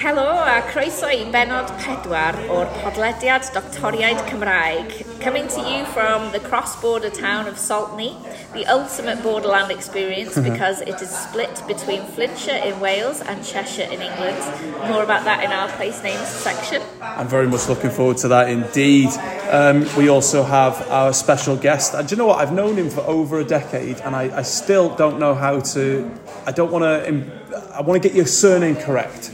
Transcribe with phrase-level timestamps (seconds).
[0.00, 4.94] Helo a croeso i benod pedwar o'r podlediad Doctoriaid Cymraeg.
[5.20, 8.14] Coming to you from the cross-border town of Saltney,
[8.54, 14.00] the ultimate borderland experience because it is split between Flintshire in Wales and Cheshire in
[14.00, 14.40] England.
[14.88, 16.80] More about that in our place names section.
[17.02, 19.10] I'm very much looking forward to that indeed.
[19.50, 21.92] Um, we also have our special guest.
[21.92, 22.38] And do you know what?
[22.38, 26.10] I've known him for over a decade and I, I still don't know how to.
[26.46, 27.74] I don't want to.
[27.74, 29.32] I want to get your surname correct.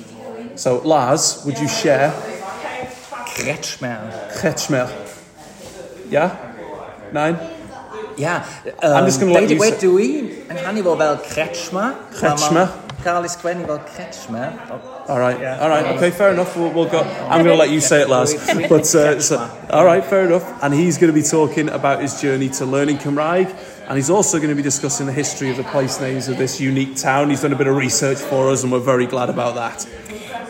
[0.56, 2.12] So, Lars, would you share?
[3.37, 4.33] Kretschmer.
[4.33, 4.88] Kretschmer.
[6.09, 6.34] Yeah?
[7.12, 7.38] Nine?
[8.16, 8.42] Ja,
[8.82, 10.23] I'm just gonna let you Wait do we?
[10.48, 11.95] Hannu fo fel Kretschmer.
[12.12, 12.69] Kretschmer.
[13.05, 14.52] Gael ei sgwennu Kretschmer.
[15.09, 15.38] All right.
[15.38, 15.60] Yeah.
[15.60, 15.84] All right.
[15.96, 16.10] Okay.
[16.10, 16.57] Fair enough.
[16.57, 17.02] We'll, we'll go.
[17.02, 18.34] I'm going to let you say it, Lars.
[18.68, 19.38] But uh, so,
[19.70, 20.02] all right.
[20.02, 20.62] Fair enough.
[20.65, 23.54] And he's going to be talking about his journey to learning Cymraeg,
[23.87, 26.59] and he's also going to be discussing the history of the place names of this
[26.60, 27.30] unique town.
[27.30, 29.87] He's done a bit of research for us, and we're very glad about that.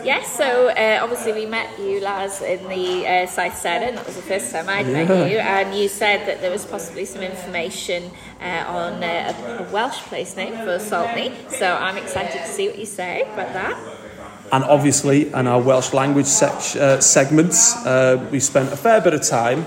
[0.07, 3.95] Yes, so uh, obviously we met you, Lars, in the uh, South Seven.
[3.95, 5.03] That was the first time I'd Yeah.
[5.03, 8.09] met you, and you said that there was possibly some information
[8.41, 11.33] uh, on uh, a, a Welsh place name for Saltney.
[11.51, 13.77] So I'm excited to see what you say about that.
[14.53, 19.13] And obviously, in our Welsh language sec- uh, segments, uh, we spent a fair bit
[19.13, 19.65] of time,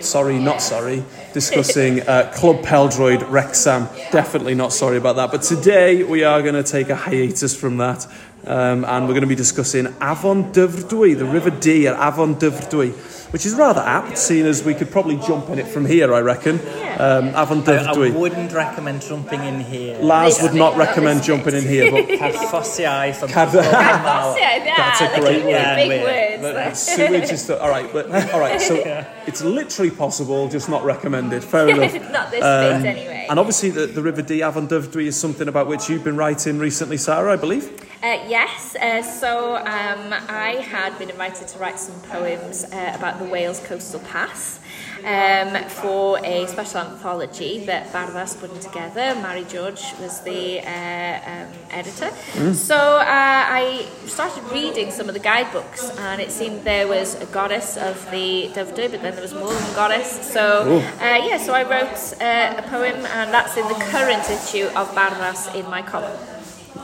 [0.00, 1.02] sorry, not sorry,
[1.32, 3.88] discussing uh, Club Peldroid Wrexham.
[4.12, 5.30] Definitely not sorry about that.
[5.30, 8.06] But today we are going to take a hiatus from that.
[8.46, 12.92] Um, and we're going to be discussing Afon Dyfrdwy, the River Dee at Afon Dyfrdwy,
[13.32, 16.20] which is rather apt, seeing as we could probably jump in it from here, I
[16.20, 16.58] reckon.
[16.98, 19.98] Um, Avon I, I wouldn't recommend jumping in here.
[20.00, 25.04] Lars would not Not recommend jumping in here, but Carffosiau from Cad- Yeah, That's a
[25.04, 25.76] look great at you, word.
[25.76, 26.42] Big Yeah, words.
[26.42, 28.60] But sewage is the, all right, but all right.
[28.60, 28.76] So
[29.26, 31.44] it's literally possible, just not recommended.
[31.44, 31.92] Fair enough.
[32.12, 33.17] Not this Um, bit anyway.
[33.28, 36.58] And obviously, the, the River Dee Afon Dyfrdwy is something about which you've been writing
[36.58, 37.70] recently, Sara, I believe.
[38.02, 43.18] Uh, yes, uh, so um, I had been invited to write some poems uh, about
[43.18, 44.64] the Wales Coastal Path
[45.04, 49.14] um, for a special anthology that Barddas put together.
[49.22, 52.10] Mary George was the uh, um, editor.
[52.54, 57.26] So uh, I started reading some of the guidebooks, and it seemed there was a
[57.26, 60.32] goddess of the Dyfrdwy, but then there was more than a goddess.
[60.32, 64.66] So uh, yeah, so I wrote uh, a poem, and that's in the current issue
[64.76, 66.18] of Barddas in my column.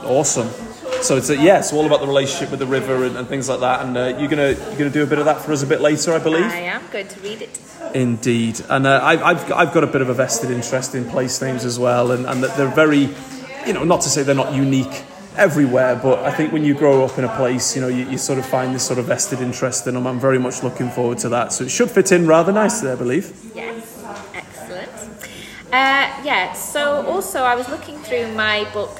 [0.03, 0.49] Awesome.
[1.01, 3.47] So it's a, yeah, it's all about the relationship with the river and, and things
[3.49, 3.85] like that.
[3.85, 5.81] And uh, you're gonna you're gonna do a bit of that for us a bit
[5.81, 6.45] later, I believe.
[6.45, 7.59] I am going to read it.
[7.93, 11.41] Indeed, and uh, I've, I've, I've got a bit of a vested interest in place
[11.41, 13.09] names as well, and, and that they're very,
[13.65, 15.03] you know, not to say they're not unique
[15.37, 18.17] everywhere, but I think when you grow up in a place, you know, you, you
[18.17, 20.07] sort of find this sort of vested interest in them.
[20.07, 22.95] I'm very much looking forward to that, so it should fit in rather nicely, I
[22.95, 23.33] believe.
[23.53, 23.94] Yes.
[25.75, 28.95] Uh, yeah, so also I was looking through my book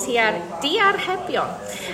[0.00, 1.48] Tiar, Diarhebion,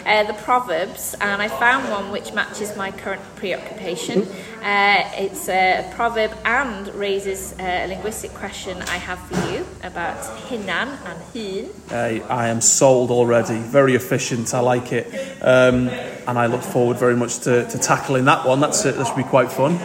[0.06, 4.22] uh, the Proverbs, and I found one which matches my current preoccupation.
[4.62, 10.24] Uh, it's a proverb and raises uh, a linguistic question I have for you about
[10.48, 11.68] hinan and hun.
[11.90, 13.58] I, I am sold already.
[13.58, 14.54] Very efficient.
[14.54, 15.06] I like it,
[15.42, 15.88] um,
[16.26, 18.60] and I look forward very much to, to tackling that one.
[18.60, 18.84] That's.
[18.84, 19.78] That should be quite fun.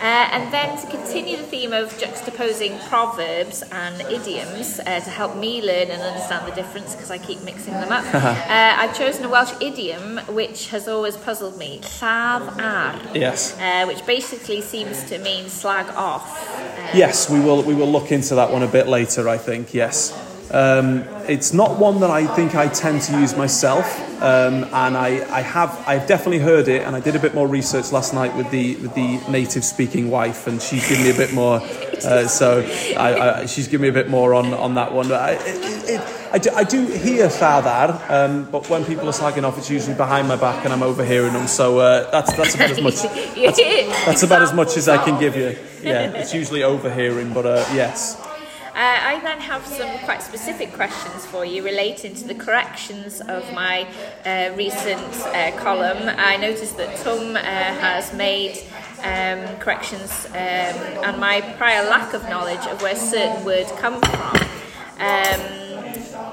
[0.00, 5.36] Uh, and then to continue the theme of juxtaposing proverbs and idioms uh, to help
[5.36, 9.26] me learn and understand the difference because I keep mixing them up, uh, I've chosen
[9.26, 13.58] a Welsh idiom which has always puzzled me, lladd ar, Yes.
[13.58, 16.48] uh, which basically seems to mean slag off.
[16.48, 17.62] Uh, Yes, we will.
[17.62, 19.28] We will look into that one a bit later.
[19.28, 19.74] I think.
[19.74, 20.12] Yes,
[20.52, 23.86] um, it's not one that I think I tend to use myself,
[24.20, 25.82] um, and I, I have.
[25.86, 28.74] I've definitely heard it, and I did a bit more research last night with the
[28.76, 31.60] with the native speaking wife, and she's given me a bit more.
[32.04, 32.62] Uh, so
[32.96, 35.12] I, I, she's given me a bit more on on that one.
[35.12, 39.12] I, it, it, I, do, I do hear lladd ar, um, but when people are
[39.12, 41.46] slagging off, it's usually behind my back, and I'm overhearing them.
[41.46, 42.94] So uh, that's that's about as much.
[43.40, 43.58] That's,
[44.04, 45.56] that's about as much as I can give you.
[45.82, 48.20] Yeah, it's usually overhearing, but uh, yes.
[48.80, 53.52] Uh, I then have some quite specific questions for you relating to the corrections of
[53.52, 53.86] my
[54.24, 56.08] uh, recent uh, column.
[56.16, 58.58] I noticed that Tom uh, has made
[59.02, 64.48] um, corrections um, and my prior lack of knowledge of where certain words come from
[64.98, 65.40] um,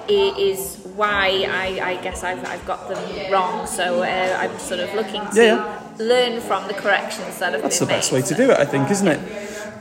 [0.08, 3.68] is why I, I guess I've, I've got them wrong.
[3.68, 7.64] So uh, I'm sort of looking to Yeah, learn from the corrections that have been
[7.64, 7.72] made.
[7.72, 9.20] That's the best way to do it, I think, isn't it?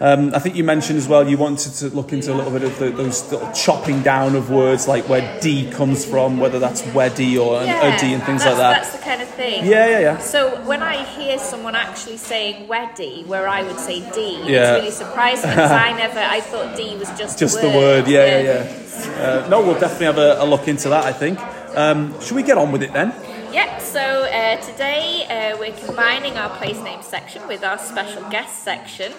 [0.01, 2.63] Um, I think you mentioned as well you wanted to look into a little bit
[2.63, 6.83] of the, those little chopping down of words, like where D comes from, whether that's
[6.83, 8.83] weddy or an Yeah, uddy and things like that.
[8.83, 9.65] That's the kind of thing.
[9.65, 10.19] Yeah, yeah, yeah.
[10.19, 14.77] So when I hear someone actually saying weddy, where I would say D, Yeah.
[14.77, 18.07] it's really surprising because I never, I thought D was just Just the the word,
[18.09, 19.45] yeah, yeah, yeah.
[19.45, 21.39] Uh, no, we'll definitely have a, a look into that, I think.
[21.77, 23.13] Um, should we get on with it then?
[23.53, 28.63] yeah, so uh, today uh, we're combining our place name section with our special guest
[28.65, 29.13] section.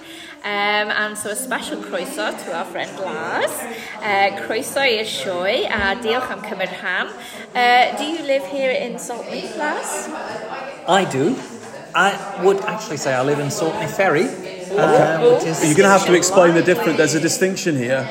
[0.47, 3.51] Um, and so a special croeso to our friend Lars.
[3.99, 7.09] Uh, croeso i'r sioe a diolch am cymryd rhan.
[7.53, 10.07] Uh, do you live here in Saltney, Lars?
[10.87, 11.35] I do.
[11.93, 12.09] I
[12.45, 14.23] would actually say I live in Saltney Ferry.
[14.71, 15.33] uh, Oh.
[15.35, 16.95] which is You're going to have to explain the difference.
[16.97, 18.07] There's a distinction here.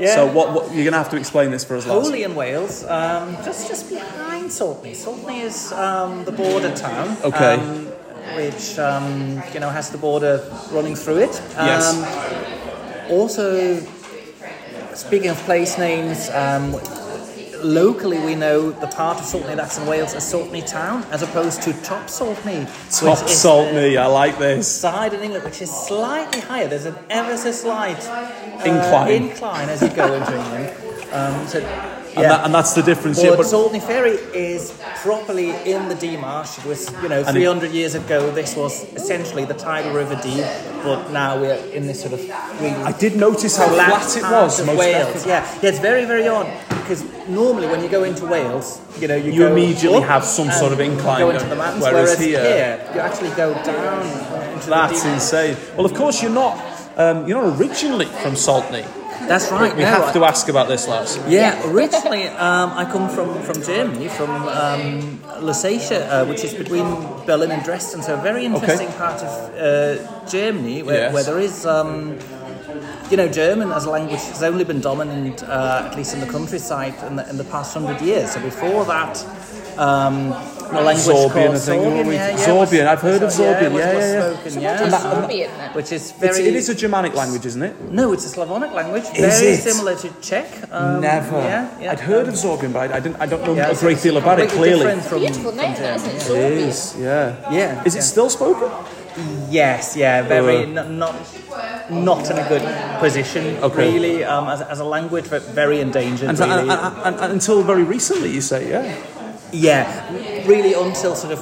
[0.00, 0.14] Yeah.
[0.16, 2.06] So what, what you're going to have to explain this for us, Lars.
[2.06, 4.96] Wholly in Wales, um, just just behind Saltney.
[5.04, 7.16] Saltney is um, the border town.
[7.22, 7.54] Okay.
[7.54, 7.92] Um,
[8.36, 11.42] which um, you know has the border running through it.
[11.54, 11.94] Yes.
[11.94, 13.80] Um, also,
[14.94, 16.72] speaking of place names, um,
[17.62, 21.62] locally we know the part of Saltney that's in Wales as Saltney Town, as opposed
[21.62, 22.66] to Top Saltney.
[22.98, 23.96] Top which is salt the me.
[23.96, 24.68] I like this.
[24.68, 26.68] Side in England, which is slightly higher.
[26.68, 29.10] There's an ever so slight uh, Incline.
[29.10, 31.12] incline as you go into England.
[31.12, 31.60] Um, so,
[32.16, 33.18] And, that, and that's the difference.
[33.18, 34.72] but Yeah, but Saltney Ferry is
[35.02, 36.58] properly in the Dee Marsh.
[36.58, 40.18] It was, you know, And it- 300 years ago, this was essentially the tidal river
[40.22, 40.42] Dee,
[40.82, 42.20] but now we're in this sort of
[42.60, 44.64] really I did notice how flat it was.
[44.66, 45.26] Most Wales.
[45.26, 49.16] Yeah, yeah, it's very, very odd because normally when you go into Wales, you know,
[49.16, 52.18] you, You go immediately have some sort of incline, go into the mountains, Whereas whereas,
[52.18, 54.06] here- here, you actually go down
[54.54, 55.56] into That's insane.
[55.76, 56.58] Well, of course you're not.
[56.96, 58.84] Um, you're not originally from Saltney.
[59.28, 59.74] That's right.
[59.76, 61.18] We no, have I- to ask about this, Lars.
[61.28, 66.84] Yeah, originally um, I come from, from Germany, from um, Lusatia, uh, which is between
[67.26, 71.14] Berlin and Dresden, so a very interesting part of uh, Germany where, Yes.
[71.14, 72.18] where there is, um,
[73.10, 76.26] you know, German as a language has only been dominant, uh, at least in the
[76.26, 78.32] countryside, in the, in the past hundred years.
[78.32, 79.24] So before that,
[79.78, 80.32] um,
[80.72, 81.82] the language Sorbian, called I think.
[81.82, 82.46] Sorbian, yeah, yeah.
[82.46, 82.86] Sorbian.
[82.86, 84.20] I've heard of was- yeah, Sorbian, was- yeah, yeah, yeah.
[84.32, 84.70] spoken, So yeah.
[84.70, 85.70] what is And that- and Sorbian then?
[85.78, 86.48] Which is It's, very.
[86.48, 87.74] it is a Germanic language, isn't it?
[87.90, 89.62] no, it's a Slavonic language, Is very it?
[89.62, 90.46] similar to Czech.
[90.72, 91.38] Um, Never.
[91.38, 91.92] Yeah, yeah.
[91.92, 93.16] I'd heard of Sorbian, but I, I didn't.
[93.20, 94.48] I don't know Yeah, a great deal about it.
[94.50, 96.14] Clearly, different from- Beautiful from name, that, isn't it?
[96.14, 96.34] yeah.
[96.36, 96.68] it Sorbian.
[96.68, 96.94] is.
[96.98, 97.34] Yeah.
[97.50, 98.68] Yeah, Is it still spoken?
[99.50, 100.80] Yes, yeah, very Uh.
[100.80, 101.14] n- not
[101.90, 102.62] not in a good
[103.00, 103.92] position Okay.
[103.92, 106.28] really um, as, as a language, but very endangered.
[106.28, 106.52] And, really.
[106.60, 108.94] and- and- and- and until very recently, you say, yeah.
[109.52, 109.84] yeah,
[110.50, 111.40] really until sort of.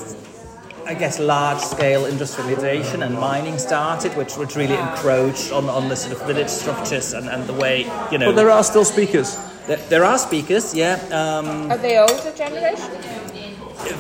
[0.87, 5.97] I guess large scale industrialization and mining started, which, which really encroached on, on the
[5.97, 8.31] sort of village structures and, and the way, you know.
[8.31, 9.37] But there are still speakers.
[9.67, 12.89] there, there are speakers, yeah, um, Are they older generation?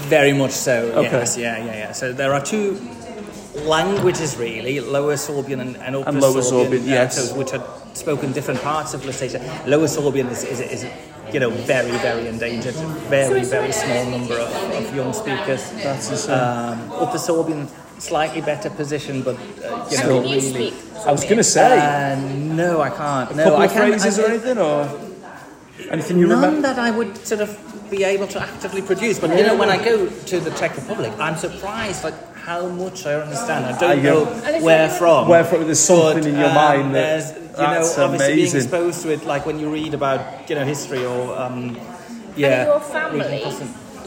[0.08, 0.90] very much so.
[0.92, 1.10] Okay.
[1.12, 1.92] Yes, yeah, yeah, yeah.
[1.92, 2.80] So there are two
[3.66, 7.30] languages really, Lower Sorbian and, and Upper And Lower Sorbian, uh, yes.
[7.30, 7.64] so- which are
[7.94, 9.40] spoken different parts of Lusatia.
[9.66, 10.86] Lower Sorbian is, is, is
[11.32, 12.74] you know, very, very endangered.
[13.10, 15.70] Very, very small number of, of young speakers.
[15.82, 16.34] That's insane.
[16.38, 17.68] Um, Upper Sorbian,
[18.00, 20.40] slightly better position, but uh, you know, can really.
[20.40, 20.74] speak?
[21.06, 22.16] I was going to say, Uh,
[22.60, 23.30] no, I can't.
[23.30, 24.88] a No, couple I of can, phrases I, or anything, or
[25.90, 26.62] anything you None remember?
[26.68, 27.58] that I would sort of
[27.90, 29.18] be able to actively produce.
[29.18, 33.06] But you know, when I go to the Czech Republic, I'm surprised like how much
[33.06, 33.66] I understand.
[33.66, 34.24] I don't I know
[34.62, 35.28] where from.
[35.28, 35.64] Where from?
[35.64, 38.60] There's something But, in your um, mind that- there's, you that's know, obviously being amazing.
[38.62, 41.78] exposed to it, like when you read about you know history or um, And
[42.36, 42.64] yeah.
[42.66, 43.42] your reading family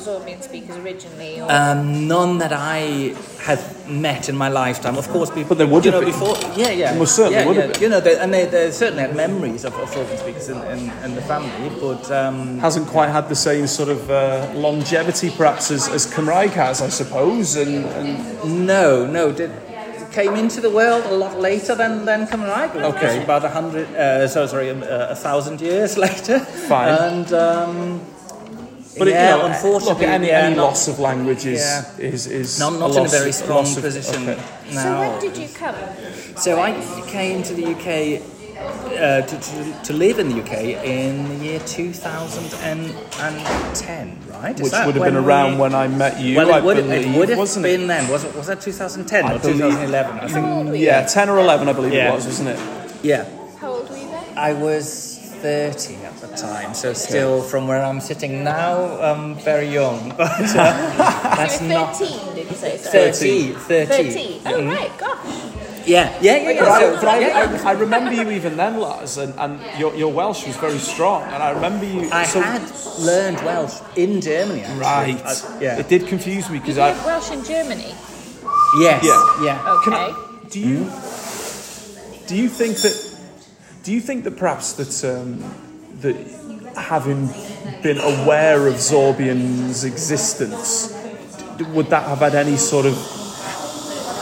[0.06, 1.42] custom- Sorbian speakers originally?
[1.42, 1.52] Or?
[1.52, 4.98] Um, none that I have met in my lifetime.
[4.98, 5.50] Of course, people.
[5.50, 6.20] But there would you have know, been.
[6.20, 6.38] before.
[6.58, 6.92] Yeah, yeah.
[6.92, 7.62] There most certainly yeah, would yeah.
[7.64, 7.82] have been.
[7.82, 10.90] You know, they, and they, they certainly had memories of, of Sorbian speakers in, in,
[11.04, 12.12] in the family, but.
[12.12, 16.82] Um, Hasn't quite had the same sort of uh, longevity, perhaps, as, as Cymraeg has,
[16.82, 17.56] I suppose.
[17.56, 19.32] And, and No, no.
[19.32, 19.52] Did,
[20.12, 22.76] came into the world a lot later than than Cymraeg.
[22.76, 23.24] Okay.
[23.24, 26.40] About a hundred, uh, so sorry, uh, a thousand years later.
[26.40, 26.96] Fine.
[26.96, 28.02] And um,
[28.98, 31.86] but it, you know, unfortunately, look, any, yeah, any not- loss of language is Yeah.
[31.98, 34.42] is, is not, not a in a very strong of- position okay.
[34.74, 34.84] now.
[34.84, 35.76] so when did you come?
[36.38, 36.72] So I
[37.08, 38.22] came to the UK
[38.62, 40.54] uh, to, to, to live in the UK
[40.86, 44.60] in the year 2010, right?
[44.60, 47.06] Is Which would have been around we- when I met you, Well, I would, believe,
[47.08, 47.88] it would have wasn't been it?
[47.88, 48.08] then.
[48.10, 50.20] Was, it, was that 2010 I or 2011?
[50.20, 50.46] I think.
[50.46, 50.86] How old were you?
[50.86, 52.12] Yeah, 10 or 11, I believe Yeah.
[52.12, 52.60] it was, wasn't it?
[53.04, 53.26] Yeah.
[53.58, 54.38] How old were you then?
[54.38, 56.11] I was 30 at the
[56.42, 60.10] time, so still from where I'm sitting now, um, very young.
[60.18, 62.78] But uh, that's you were not 13, did you say?
[62.78, 62.90] so?
[62.90, 63.54] 30.
[63.54, 63.86] 30.
[63.86, 64.42] 13.
[64.46, 65.52] Oh, right, gosh.
[65.86, 66.50] Yeah, yeah, yeah.
[66.52, 66.60] yeah.
[66.60, 67.62] But, I, So- but I, yeah.
[67.66, 71.24] I, I remember you even then, Lars, and, and your, your Welsh was very strong.
[71.24, 72.10] And I remember you.
[72.12, 72.62] I so- had
[73.00, 74.62] learned Welsh in Germany.
[74.62, 74.82] Actually.
[74.82, 75.22] Right.
[75.26, 75.80] Uh, yeah.
[75.80, 76.92] It did confuse me because I.
[76.92, 77.94] live Welsh in Germany?
[78.80, 79.04] Yes.
[79.04, 79.44] Yeah.
[79.46, 79.58] Yeah.
[79.84, 80.14] Can Okay.
[80.14, 80.80] I, do you
[82.28, 82.96] do you think that
[83.84, 85.44] do you think that perhaps that um,
[86.02, 86.16] that
[86.76, 87.28] having
[87.84, 90.98] been aware of Sorbian's existence
[91.74, 92.94] would that have had any sort of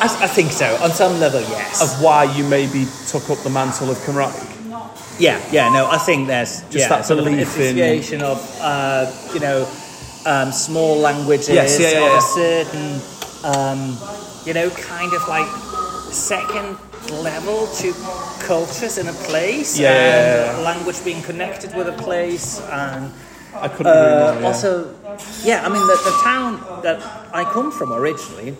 [0.01, 0.65] I, I think so.
[0.81, 1.81] On some level, yes.
[1.81, 4.31] of why you maybe took up the mantle of Cymraeg?
[5.19, 5.67] yeah, yeah.
[5.73, 9.41] No, I think there's Just yeah, that sort of an belief in- of uh, you
[9.41, 9.67] know
[10.25, 12.17] um, small languages Yes, yeah, yeah, of yeah.
[12.17, 12.89] a certain,
[13.43, 13.97] um,
[14.45, 15.47] you know, kind of like
[16.11, 16.77] second
[17.11, 17.93] level to
[18.45, 20.63] cultures in a place Yeah, and yeah, yeah.
[20.63, 23.11] language being connected with a place and
[23.55, 24.41] I couldn't uh, more.
[24.41, 24.47] Yeah.
[24.47, 24.93] also,
[25.43, 26.99] yeah, I mean, the, the town that
[27.33, 28.55] I come from originally,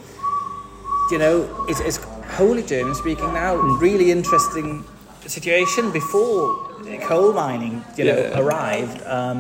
[1.11, 1.97] you know, is, is
[2.37, 3.57] wholly German speaking now.
[3.57, 3.79] Hmm.
[3.79, 4.83] Really interesting
[5.29, 6.65] situation before
[7.01, 8.39] coal mining, you know, Yeah.
[8.39, 8.97] arrived.
[9.05, 9.39] Um,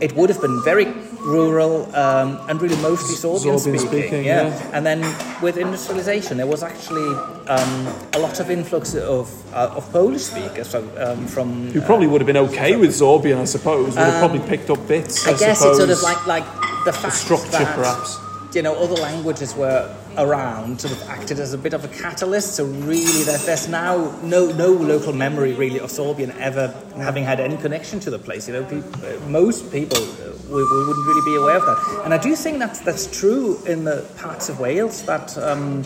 [0.00, 0.86] it would have been very
[1.20, 4.48] rural um, and really mostly Sorbian, Sorbian speaking, yeah.
[4.48, 4.70] yeah.
[4.76, 5.00] And then
[5.42, 7.08] with industrialization, there was actually
[7.48, 12.06] um, a lot of influx of uh, of Polish speakers from um, from Who probably
[12.06, 13.94] would have been okay with Sorbian, I suppose.
[13.96, 15.26] Would have probably picked up bits.
[15.26, 15.78] I, I guess suppose.
[15.78, 16.46] it's sort of like like
[16.86, 18.18] the fact structure, that, perhaps.
[18.52, 22.56] You know, other languages were around, sort of acted as a bit of a catalyst.
[22.56, 27.38] So really, there, there's now no no local memory really of Sorbian ever having had
[27.38, 28.48] any connection to the place.
[28.48, 32.02] You know, peop uh, most people uh, we, we wouldn't really be aware of that.
[32.04, 35.36] And I do think that's that's true in the parts of Wales that.
[35.38, 35.84] Um,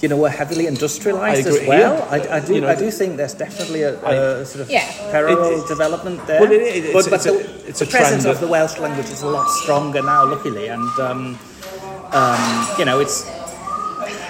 [0.00, 1.96] you know, were heavily industrialised as well.
[1.96, 2.08] yeah.
[2.10, 2.54] I, I do.
[2.56, 3.94] You know, I do think there's definitely a,
[4.40, 4.84] a sort of Yeah.
[5.12, 6.40] parallel It- it- development there.
[6.40, 8.40] Well, it- it- it's- but but it's a- the, it's the a presence trend of
[8.40, 11.38] that- the Welsh language is a lot stronger now, luckily, and um,
[12.12, 13.26] um, you know, it's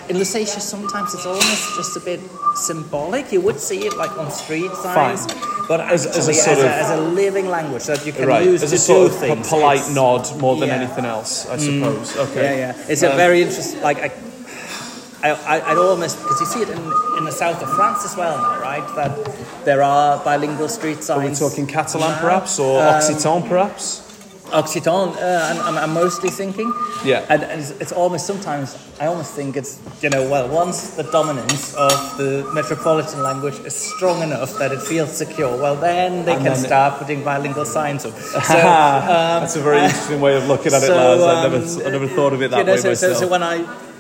[0.09, 0.61] in Lusatia.
[0.61, 2.21] Sometimes it's almost just a bit
[2.55, 3.33] symbolic.
[3.33, 5.27] You would see it like on street signs,
[5.69, 8.27] but As- as a as, sort a, of- as a living language that you can
[8.27, 9.47] right, use as a sort do of things.
[9.47, 10.77] a polite It's- nod more than yeah.
[10.83, 12.17] anything else, I suppose.
[12.17, 12.59] Okay.
[12.59, 12.85] Yeah, yeah.
[12.89, 13.81] It's Um, a very interesting.
[13.83, 14.11] Like I,
[15.25, 16.79] I, I- I'd almost because you see it in,
[17.19, 18.87] in the south of France as well now, right?
[18.97, 19.12] That
[19.65, 21.41] there are bilingual street Are signs.
[21.41, 22.21] we talking Catalan now.
[22.21, 24.01] perhaps or Um, Occitan perhaps?
[24.52, 26.73] Occitan, uh, I'm, I'm, mostly thinking.
[27.04, 27.25] Yeah.
[27.28, 31.04] And, and it's, it's almost sometimes, I almost think it's, you know, well, once the
[31.04, 36.32] dominance of the metropolitan language is strong enough that it feels secure, well, then they
[36.35, 38.12] And can then it- start putting bilingual signs up.
[38.52, 41.23] So, That's a very interesting way of looking at it, so, lads.
[41.23, 43.16] I um, never, I never thought of it that you know, way so, so, myself.
[43.25, 43.92] so when I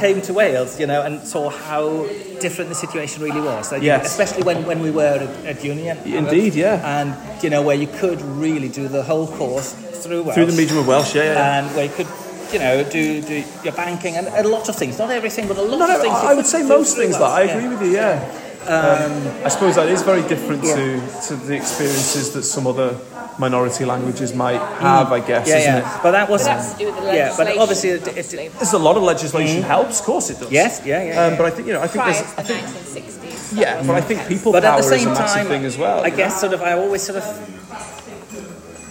[0.00, 2.06] came to Wales, you know, and saw how
[2.40, 4.06] different the situation really was, like, Yes.
[4.06, 5.88] especially when, when we were at, at uni.
[5.88, 7.00] and- Indeed, yeah.
[7.00, 7.08] And,
[7.44, 10.34] you know, where you could really do the whole course through Welsh.
[10.34, 11.32] Through the medium of Welsh, yeah, yeah.
[11.34, 11.58] yeah.
[11.58, 12.08] and where you could,
[12.52, 14.98] you know, do, do your banking and a lot of things.
[14.98, 16.14] Not everything, but a lot of things.
[16.14, 17.12] I, would say most things.
[17.18, 17.56] That Welsh, I yeah.
[17.56, 17.92] agree with you.
[17.92, 18.46] Yeah.
[18.60, 20.76] Um, I suppose that is very different Yeah.
[20.76, 22.94] to, to the experiences that some other
[23.38, 25.12] minority languages might have.
[25.12, 25.96] I guess, Yeah, isn't yeah.
[25.98, 26.02] it?
[26.02, 26.42] But that was.
[26.42, 28.48] But that's to do with the Yeah, but obviously, it, it, obviously.
[28.48, 30.00] There's a lot of legislation helps.
[30.00, 30.50] Of course, it does.
[30.50, 31.36] Yes, yeah, yeah, Um, yeah.
[31.38, 33.58] but I think you know, I think Prior there's, to I the think 1960s.
[33.58, 35.64] yeah, but I think people but power at the same is a massive time, thing
[35.64, 36.00] as well.
[36.00, 36.16] I you know?
[36.16, 37.24] guess sort of I always sort of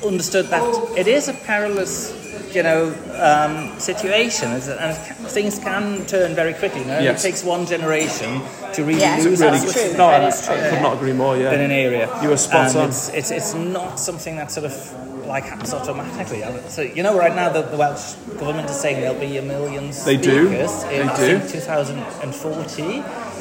[0.06, 0.64] understood that
[0.98, 2.12] it is a perilous,
[2.56, 4.98] you know, um, situation, and
[5.30, 6.82] things can turn very quickly.
[6.82, 7.00] You know?
[7.00, 7.24] Yes.
[7.24, 8.42] It takes one generation
[8.74, 9.98] to really Yeah, lose that's that true.
[9.98, 10.28] No, I.
[10.28, 11.38] I could not agree more.
[11.38, 12.10] Yeah, in an area.
[12.22, 12.90] You were spot and on.
[12.90, 16.44] It's, it's, it's not something that sort of like happens automatically.
[16.70, 19.92] So you know, right now the, the Welsh government is saying there'll be a million
[20.06, 20.48] They do.
[20.48, 21.50] speakers in They do.
[21.50, 22.84] 2040.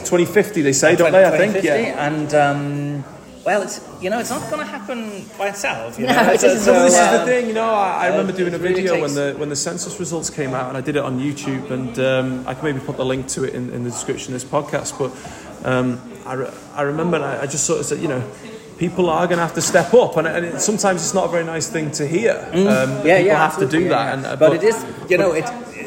[0.04, 1.24] 2050, they say, don't they?
[1.24, 1.64] I think.
[1.64, 2.06] Yeah.
[2.06, 3.04] And um,
[3.48, 4.98] well, it's you know, it's not going to happen
[5.38, 5.98] by itself.
[5.98, 7.70] You No, it So- so, Well, this is um, the thing, you know.
[7.70, 10.52] I, I remember doing a it really video when the when the census results came
[10.58, 13.26] out, and I did it on YouTube, and um, I can maybe put the link
[13.36, 14.90] to it in, in the description of this podcast.
[15.00, 15.10] But
[15.70, 15.88] um,
[16.26, 18.22] I, re- I remember, I, I just sort of said, you know,
[18.84, 21.32] people are going to have to step up, and, and it, sometimes it's not a
[21.36, 22.34] very nice thing to hear.
[22.52, 23.04] Um, Mm.
[23.04, 24.12] yeah, people yeah, have to do that, yeah.
[24.14, 24.76] and, uh, but, it is,
[25.08, 25.46] you know, it.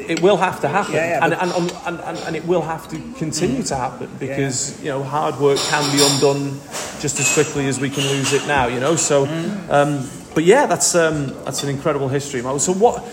[0.10, 2.88] It will have to happen, Yeah, yeah, and, and, and, and, and it will have
[2.90, 6.60] to continue to happen because you know hard work can be undone
[7.00, 8.68] just as quickly as we can lose it now.
[8.68, 9.26] You know, so.
[9.26, 9.70] Mm.
[9.70, 12.42] Um, but yeah, that's um, that's an incredible history.
[12.60, 13.04] So what?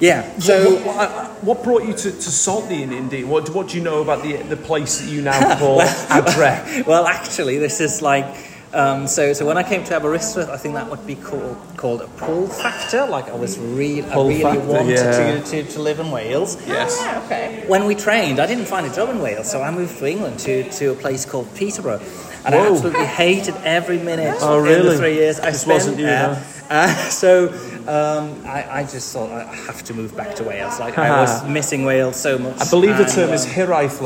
[0.00, 0.38] Yeah.
[0.38, 3.26] So what, what, what brought you to, to Saltney in India?
[3.26, 6.86] What, what do you know about the the place that you now call Adrek?
[6.86, 8.52] well, actually, this is like.
[8.74, 12.00] Um, so, so when I came to Aberystwyth, I think that would be called called
[12.02, 13.06] a pull factor.
[13.06, 15.40] Like I was really, I really factor, wanted yeah.
[15.40, 16.56] to, to, to live in Wales.
[16.66, 16.98] Yes.
[17.00, 17.64] Yeah, okay.
[17.68, 20.40] When we trained, I didn't find a job in Wales, so I moved to England
[20.40, 22.00] to, to a place called Peterborough,
[22.44, 24.88] and I absolutely hated every minute Oh, in really?
[24.90, 26.28] the three years I Just spent wasn't you, there.
[26.28, 26.42] no?
[26.70, 27.48] Uh, so
[27.86, 30.80] um, I, I just thought I have to move back to Wales.
[30.80, 32.60] Like I was missing Wales so much.
[32.60, 34.00] I believe the and, term uh, is hiraeth,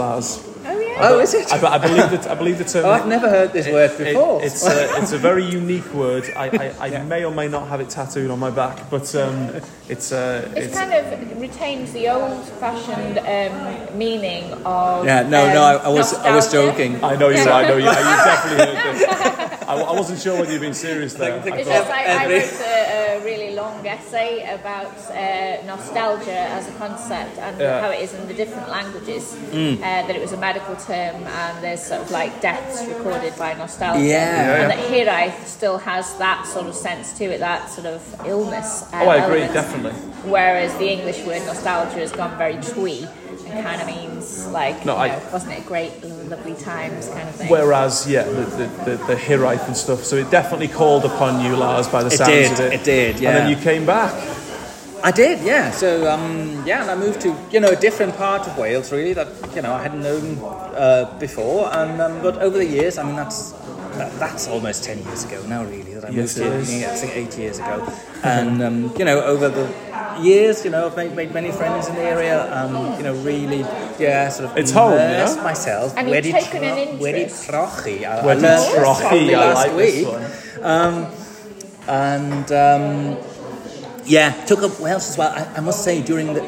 [1.00, 1.12] Lars.
[1.12, 1.22] Oh, yeah.
[1.22, 1.52] Is it?
[1.52, 2.84] I, I believe that I believe the term.
[2.84, 4.42] Oh, I've never heard this word It- before.
[4.42, 6.24] it's, a, it's a very unique word.
[6.36, 9.50] I, I, I may or may not have it tattooed on my back, but um,
[9.88, 15.04] it's, uh, It's, it's kind of retains the old-fashioned um, meaning of.
[15.04, 17.02] Yeah, no, um, no, I, I was I was joking.
[17.04, 17.38] I know you.
[17.38, 17.84] I know you.
[17.84, 19.08] You definitely heard it.
[19.68, 21.36] I, I wasn't sure whether you've been serious there.
[21.36, 22.87] It's thought- just I, I wrote a, a really
[23.78, 27.80] long long essay about uh, nostalgia as a concept and Yeah.
[27.80, 29.34] how it is in the different languages.
[29.34, 33.54] Uh, that it was a medical term and there's sort of like deaths recorded by
[33.54, 34.02] nostalgia.
[34.04, 34.62] Yeah.
[34.62, 38.82] And that Hiraeth still has that sort of sense to it, that sort of illness.
[38.92, 39.54] uh, Oh, I agree, element.
[39.54, 39.92] definitely.
[40.30, 43.06] Whereas the English word nostalgia has gone very twee
[43.50, 45.92] and kind of means like, No, you I- know, wasn't it great,
[46.28, 47.48] lovely times kind of thing.
[47.50, 50.04] Whereas, yeah, the, the, the, the Hiraeth and stuff.
[50.04, 52.72] So it definitely called upon you, Lars, by the It sounds did, of it.
[52.80, 53.28] it did, yeah.
[53.30, 54.12] And then you came back.
[55.02, 55.70] I did, yeah.
[55.70, 59.12] So, um, yeah, and I moved to you know a different part of Wales, really
[59.12, 60.38] that you know I hadn't known
[60.74, 63.52] uh, before, and um, but over the years, I mean that's
[63.96, 65.94] that, that's almost ten years ago now, really.
[65.94, 66.60] That I Yes, moved it here.
[66.60, 66.80] is.
[66.80, 67.86] Yeah, I think eight years ago,
[68.22, 69.68] and um, you know over the
[70.20, 73.60] years, you know I've made, made many friends in the area, and you know really,
[73.98, 75.44] yeah, sort of It's home, you immersed know?
[75.44, 75.94] myself.
[75.96, 77.48] And you've Wedi taken an tro- Wedi interest.
[77.50, 78.04] trochi.
[78.04, 80.08] I, I Wedi trochi, probably I last like this week.
[80.12, 81.12] one.
[81.88, 83.18] and um,
[84.04, 85.32] yeah, took up Welsh as well.
[85.32, 86.42] I, I must say, during the,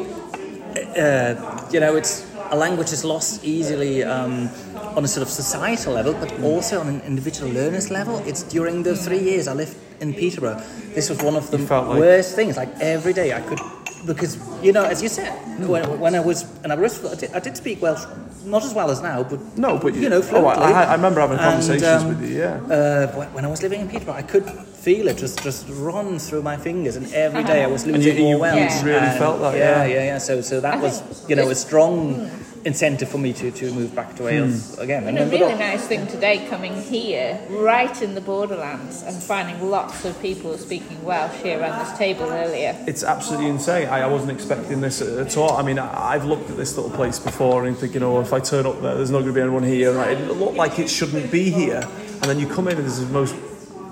[0.97, 4.49] uh, you know, it's a language is lost easily um,
[4.97, 8.19] on a sort of societal level, but also on an individual learner's level.
[8.27, 10.61] It's during the three years I lived in Peterborough.
[10.95, 12.57] This was one of the like- worst things.
[12.57, 13.61] Like every day, I could.
[14.07, 15.31] Because you know, as you said,
[15.69, 18.05] when, when I was and I, was, I, did, I did speak Welsh,
[18.45, 20.65] not as well as now, but No, but you know, oh, fluently.
[20.65, 22.39] I, I remember having And, conversations um, with you.
[22.39, 22.55] Yeah.
[22.65, 24.47] uh, when I was living in Peterborough, I could
[24.81, 28.23] feel it just just run through my fingers, and every day I was losing you-
[28.23, 28.83] more you Welsh.
[28.83, 29.95] really And felt that, yeah, yeah.
[29.95, 30.19] yeah, yeah.
[30.19, 32.31] So so that I was you know a it's- strong
[32.63, 34.83] incentive for me to, to move back to Wales Hmm.
[34.83, 35.09] again.
[35.09, 39.71] And a then- really nice thing today coming here, right in the borderlands, and finding
[39.71, 42.77] lots of people speaking Welsh here around this table earlier.
[42.87, 43.89] It's absolutely insane.
[43.89, 45.57] I, I wasn't expecting this at all.
[45.57, 48.41] I mean, I, I've looked at this little place before and thinking, oh, if I
[48.41, 49.93] turn up there, there's not going to be anyone here.
[49.95, 50.19] Right?
[50.19, 51.83] It looked like it shouldn't be here.
[52.21, 53.35] And then you come in and there's the most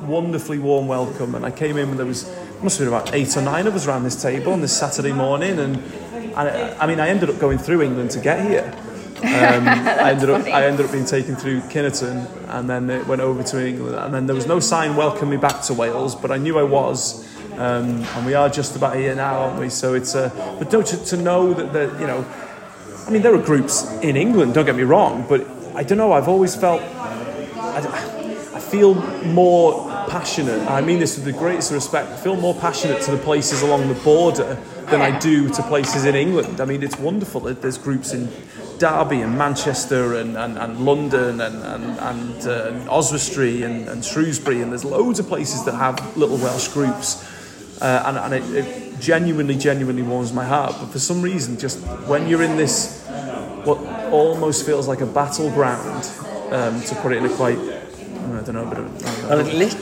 [0.02, 1.34] wonderfully warm welcome.
[1.34, 2.24] And I came in and there was,
[2.62, 5.12] must have been about eight or nine of us around this table on this Saturday
[5.12, 5.58] morning.
[5.58, 8.74] And, and I, I mean, I ended up going through England to get here.
[9.18, 9.24] Um,
[9.68, 10.52] I ended up funny.
[10.52, 14.14] I ended up being taken through Kinnerton and then it went over to England and
[14.14, 17.26] then there was no sign welcoming me back to Wales but I knew I was
[17.54, 20.82] um, and we are just about here now aren't we so it's uh, but no,
[20.82, 22.24] to, to know that the you know
[23.08, 25.44] I mean there are groups in England don't get me wrong but
[25.74, 27.78] I don't know I've always felt I,
[28.54, 28.94] I feel
[29.24, 30.60] more passionate.
[30.68, 32.10] I mean this with the greatest respect.
[32.10, 36.04] I feel more passionate to the places along the border than I do to places
[36.04, 36.60] in England.
[36.60, 38.28] I mean it's wonderful that there's groups in
[38.78, 44.04] Derby and Manchester and, and, and London and, and, and, uh, and Oswestry and, and
[44.04, 47.24] Shrewsbury and there's loads of places that have little Welsh groups.
[47.80, 50.74] Uh, and, and it, it genuinely, genuinely warms my heart.
[50.80, 53.04] But for some reason, just when you're in this,
[53.64, 53.78] what
[54.12, 56.04] almost feels like a battleground,
[56.50, 58.78] um, to put it in a quite, I don't know, but
[59.28, 59.76] Well, it lit-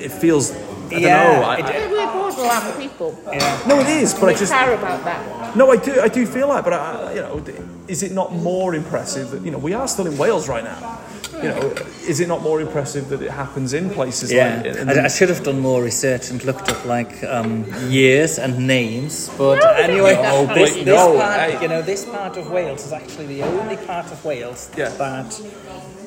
[0.00, 0.52] it feels.
[0.52, 1.42] I don't Yeah, know.
[1.44, 3.18] I, it- I, We're borderland people.
[3.32, 3.62] yeah.
[3.68, 5.54] no, it is, but we I just care about that.
[5.56, 6.00] no, I do.
[6.00, 7.44] I do feel like, but I, you know,
[7.88, 10.98] is it not more impressive that you know we are still in Wales right now?
[11.42, 11.60] You know,
[12.08, 14.76] is it not more impressive that it happens in places Yeah, like?
[14.76, 18.66] in- I, I should have done more research and looked up like um, years and
[18.66, 19.28] names.
[19.38, 20.84] But No, anyway, need that this, fancy.
[20.84, 21.62] this No, part, hey.
[21.62, 24.88] you know, this part of Wales is actually the only part of Wales Yeah.
[24.98, 25.40] that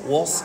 [0.06, 0.44] was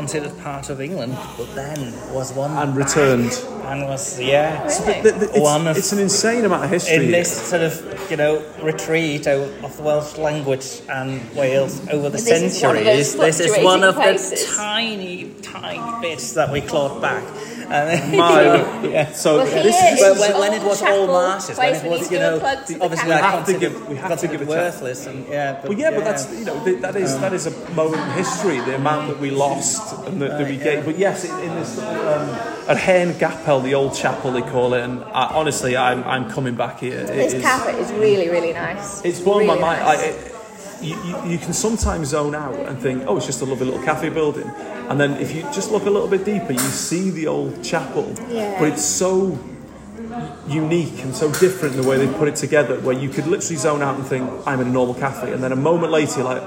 [0.00, 1.78] considered part of England, but then
[2.12, 3.32] was one and returned.
[3.70, 4.62] and was yeah.
[4.86, 5.00] Really?
[5.06, 7.06] The- the- it's, One of- it's an insane amount of history.
[7.06, 7.72] in this sort of
[8.10, 8.32] you know
[8.62, 10.66] retreat o- of the Welsh language
[10.98, 13.38] and Wales over the This is one of those centuries.
[13.38, 14.14] This is one of the
[14.56, 17.24] tiny, tiny bits that we clawed back.
[17.70, 19.12] And My- yeah.
[19.12, 21.58] So Well, this here is Well, is when, an when it was all chapel marshes,
[21.58, 23.24] when it was, you know, a plug to the obviously camera.
[23.26, 24.62] I have to considered, give- we have to considered give a chat.
[24.64, 27.46] worthless, and yeah, but, Well, yeah, but that's you know th- that is that is
[27.46, 28.60] a moment in history.
[28.60, 30.84] The amount that we lost and that, that we gained.
[30.84, 32.28] But yes, in, in this um,
[32.68, 36.54] at Hen Gapel, the old chapel they call it, and I, honestly, I'm I'm coming
[36.54, 37.00] back here.
[37.00, 39.04] It This is- carpet is really, really nice.
[39.04, 40.32] It's blown really my mind.
[40.80, 40.82] Nice.
[40.82, 43.44] I, it, you, you, you can sometimes zone out and think, oh, it's just a
[43.44, 44.48] lovely little cafe building.
[44.88, 48.14] And then if you just look a little bit deeper, you see the old chapel.
[48.28, 48.58] Yeah.
[48.58, 49.38] But it's so
[50.48, 53.56] unique and so different in the way they put it together, where you could literally
[53.56, 55.32] zone out and think, I'm in a normal cafe.
[55.32, 56.42] And then a moment later, you're like,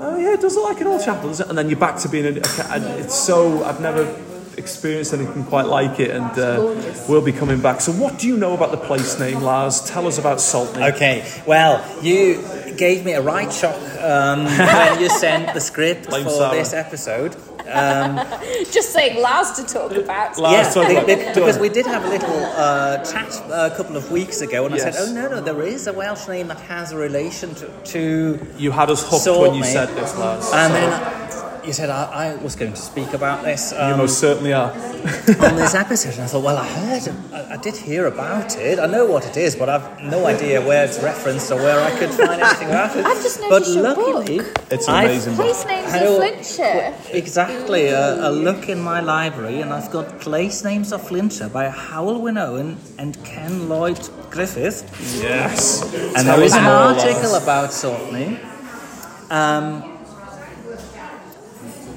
[0.00, 1.48] oh, yeah, it does look like an old chapel, doesn't it?
[1.48, 4.20] And then you're back to being a, a ca- it's so, I've never
[4.56, 6.74] experienced anything quite like it and uh,
[7.08, 7.80] we'll be coming back.
[7.80, 9.80] So what do you know about the place name, Lars?
[9.82, 10.92] Tell us about Saltney.
[10.94, 12.40] Okay, well, you
[12.76, 16.54] gave me a right shock um, when you sent the script Blame for Sara.
[16.56, 17.36] this episode.
[18.72, 20.36] Just saying Lars to talk about.
[20.38, 21.34] Lars, yeah, talk be- about- be- done.
[21.34, 24.78] because we did have a little uh, chat a couple of weeks ago, and I
[24.78, 28.38] said, "Oh no, no, there is a Welsh name that has a relation to." to
[28.58, 29.66] You had us hooked when you me.
[29.66, 30.50] said this, Lars.
[30.52, 31.23] and So- then,
[31.66, 34.70] you said I, I was going to speak about this You um, most certainly are.
[34.72, 38.78] on this episode, and I thought, well, I heard, I, I did hear about it.
[38.78, 41.90] I know what it is, but I've no idea where it's referenced or where I
[41.98, 43.04] could find anything about it.
[43.04, 44.58] I've just but noticed your luckily, book.
[44.70, 45.46] It's an I've- amazing book.
[45.46, 46.94] Place names of Flintshire.
[47.12, 51.68] Exactly, a, a look in my library, and I've got Place Names of Flintshire by
[51.70, 53.96] Hywel Wyn Owen and Ken Lloyd
[54.30, 54.82] Gruffydd.
[55.22, 55.82] Yes.
[55.92, 58.38] And Tell there is an article about Saltney.
[59.30, 59.93] Um,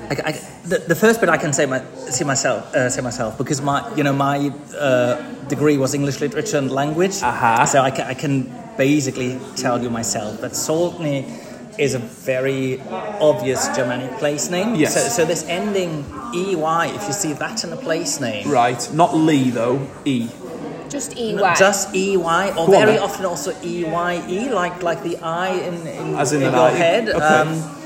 [0.10, 0.32] I, I,
[0.64, 3.94] the, the first bit I can say my, see myself uh, say myself because my
[3.96, 5.16] you know my uh,
[5.48, 7.66] degree was English literature and language, Aha.
[7.66, 11.26] so I can, I can basically tell you myself that Saltney
[11.78, 12.80] is a very
[13.22, 14.76] obvious Germanic place name.
[14.76, 14.94] Yes.
[14.94, 16.56] So, so this ending ey,
[16.96, 18.82] if you see that in a place name, Right.
[18.94, 19.86] Not Lee, though.
[20.06, 20.30] E.
[20.90, 21.54] Just EY.
[21.60, 22.16] just EY,
[22.58, 23.00] or Go very then.
[23.04, 26.72] often also EYE, like like the I in, in, As in in an your eye.
[26.72, 27.10] head.
[27.10, 27.20] Okay.
[27.20, 27.77] Um,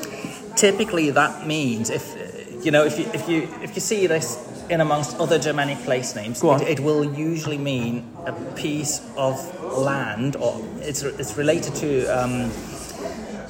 [0.55, 4.47] typically, that means if uh, you know if you if you if you see this
[4.69, 9.35] in amongst other Germanic place names, it, it will usually mean a piece of
[9.77, 12.05] land, or it's it's related to.
[12.07, 12.51] Um,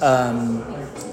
[0.02, 0.64] um,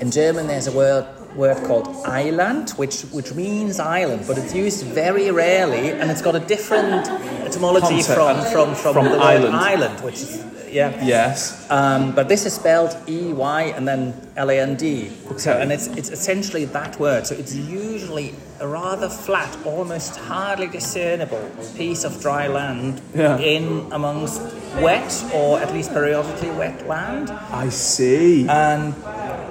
[0.00, 4.84] in German, there's a word word called Island, which which means island, but it's used
[4.84, 7.06] very rarely, and it's got a different
[7.48, 9.54] etymology from from from, From the word island.
[9.56, 10.92] island, which is yeah.
[11.02, 11.38] Yes.
[11.70, 15.10] Um, but this is spelled E Y and then L A N D.
[15.38, 17.26] So, and it's it's essentially that word.
[17.26, 21.44] So it's usually a rather flat, almost hardly discernible
[21.76, 23.38] piece of dry land Yeah.
[23.54, 24.42] in amongst
[24.82, 27.30] wet or at least periodically wet land.
[27.64, 28.46] I see.
[28.48, 28.92] And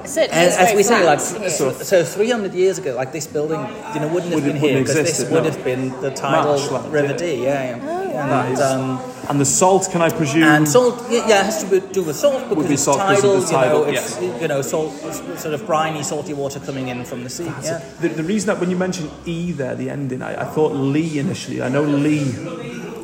[0.08, 3.12] So it as, is as very we say, like so, so 300 years ago, like
[3.12, 3.60] this building,
[3.94, 6.12] you know, wouldn't have Wouldn't- been here wouldn't because this existed, would have been the
[6.12, 7.18] tidal Marshland, River yeah.
[7.18, 7.44] Dee.
[7.44, 8.28] Yeah, yeah.
[8.28, 10.44] That And, is- um, and the salt, can I presume?
[10.44, 12.98] and salt, yeah, yeah, it has to be- do with salt because be it's salt
[13.00, 13.40] tidal.
[13.42, 14.94] the tidal, you know, it's you know, salt,
[15.38, 17.44] sort of briny, salty water coming in from the sea.
[17.64, 17.82] Yeah.
[18.00, 21.20] The, the reason that when you mentioned E there, the ending, I, I thought Lee
[21.20, 21.62] initially.
[21.62, 22.34] I know Lee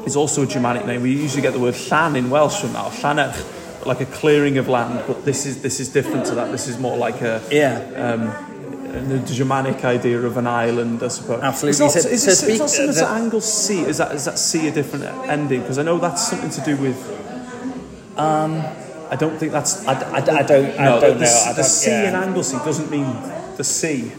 [0.05, 1.01] is also a Germanic name.
[1.01, 3.35] We usually get the word llan in Welsh from that, or llanech,
[3.85, 5.03] like a clearing of land.
[5.07, 6.51] But this is this is different to that.
[6.51, 7.77] This is more like a Yeah.
[7.95, 8.31] um,
[9.09, 11.41] the Germanic idea of an island, I suppose.
[11.41, 11.69] Absolutely.
[11.71, 13.79] It's not, So- is so it, speak- it's not similar to the- Anglesey.
[13.81, 15.61] Is that is that C a different ending?
[15.61, 16.97] Because I know that's something to do with.
[18.17, 18.61] Um,
[19.09, 19.85] I don't think that's.
[19.87, 21.43] I, I, I don't, I no, don't the, know.
[21.49, 22.09] I don't, C yeah.
[22.09, 23.07] in Anglesey doesn't mean
[23.57, 24.11] the sea.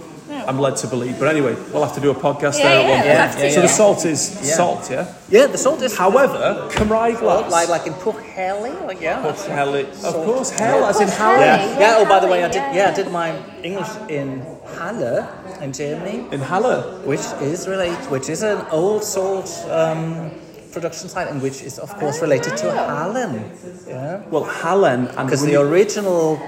[0.46, 1.18] I'm led to believe.
[1.18, 3.06] But anyway, we'll have to do a podcast Yeah, there at yeah, one point.
[3.08, 4.54] we'll have to, so the salt is Yeah.
[4.56, 5.06] salt, yeah?
[5.28, 5.96] Yeah, the salt is.
[5.96, 7.52] However, Cymraeg Well, lads.
[7.52, 9.20] like like in Pwllheli, like yeah.
[9.22, 11.16] that's- of course, hell, as in Pwllheli.
[11.16, 11.40] hell.
[11.40, 11.64] Yeah.
[11.64, 11.94] Yeah, yeah.
[11.98, 12.56] Oh, by the way, I did.
[12.56, 14.42] yeah, Yeah, I did my English in
[14.78, 15.26] Halle,
[15.62, 16.82] in Germany, In Halle.
[17.04, 20.30] which is related, which is an old salt um,
[20.72, 23.32] production site, and which is of course related to Hallen.
[23.86, 24.20] Yeah.
[24.30, 26.38] Well, Hallen Because the original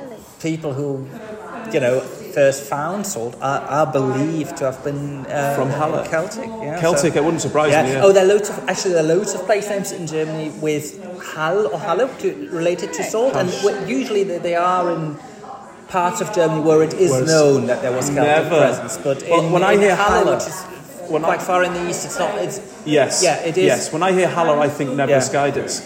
[0.42, 1.06] people who,
[1.72, 2.02] you know,
[2.36, 6.04] first found salt are, are believed to have been uh, From Halle.
[6.14, 6.44] Celtic.
[6.46, 7.82] Yeah, Celtic, so- it wouldn't surprise yeah.
[7.84, 7.92] me.
[7.92, 8.04] Yeah.
[8.04, 10.84] Oh, there are loads of actually there are loads of place names in Germany with
[11.32, 12.28] Hall or Halle to,
[12.60, 15.02] related to salt, and w- usually they, they are in
[15.88, 18.94] parts of Germany where it is Where it's known that there was Celtic never- presence.
[19.06, 20.58] But Well, in, when I in hear Halle, Halle- which is
[21.12, 22.30] when I- quite far in the east, it's not.
[22.46, 23.22] It's yes.
[23.26, 23.64] Yeah, it is.
[23.72, 25.78] Yes, when I hear Halle, I think Nebra sky disc.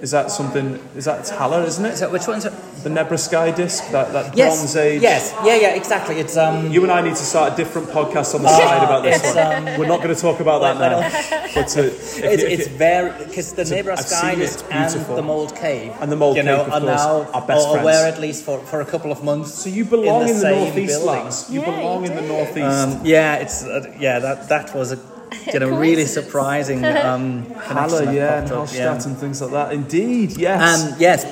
[0.00, 0.78] Is that something?
[0.96, 1.96] Is that Halle, isn't it?
[1.96, 2.52] so which one's it?
[2.82, 4.56] The Nebra sky disc, that, that Yes.
[4.56, 5.02] Bronze Age.
[5.02, 5.34] Yes.
[5.44, 5.56] Yeah.
[5.56, 5.74] Yeah.
[5.74, 6.16] Exactly.
[6.18, 6.70] It's um.
[6.72, 9.68] You and I need to start a different podcast on the side about this one.
[9.68, 11.00] um, We're not going to talk about that now.
[11.54, 14.32] But uh, if It's, you- if it's you- very because the I've seen it, Nebraska
[14.40, 17.32] it's and the Mold Cape And the Mold you know, Cave, of are course, now
[17.36, 17.84] are best or friends.
[17.86, 19.52] were at least for, for a couple of months.
[19.52, 21.50] so you belong in the, same northeast, lads.
[21.50, 22.78] You Yeah, belong you in the northeast.
[22.96, 24.98] Um, yeah, it's uh, yeah that that was a
[25.52, 29.50] you know really surprising um, connection Halle, yeah, and popped up, Hallstatt and things like
[29.52, 29.72] that.
[29.72, 30.84] Indeed, yes.
[30.92, 31.24] Um, yes,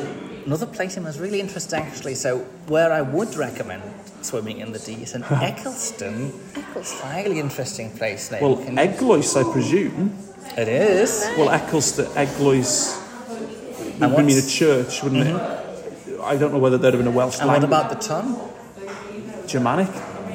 [0.47, 2.15] another place that was really interesting actually.
[2.15, 3.83] So where I would recommend
[4.23, 6.33] swimming in the Dee is in Eccleston.
[6.57, 7.09] Eccleston.
[7.09, 8.43] Highly interesting place name.
[8.43, 10.17] well, Can- Eglwys, I presume.
[10.57, 11.25] it is.
[11.37, 12.97] Well, Eccleston, Eglwys
[14.01, 14.49] would And mean a Mm-hmm.
[14.49, 16.21] church, wouldn't it?
[16.23, 18.37] I don't know whether there'd have been a Welsh And what about the ton?
[19.47, 19.89] Germanic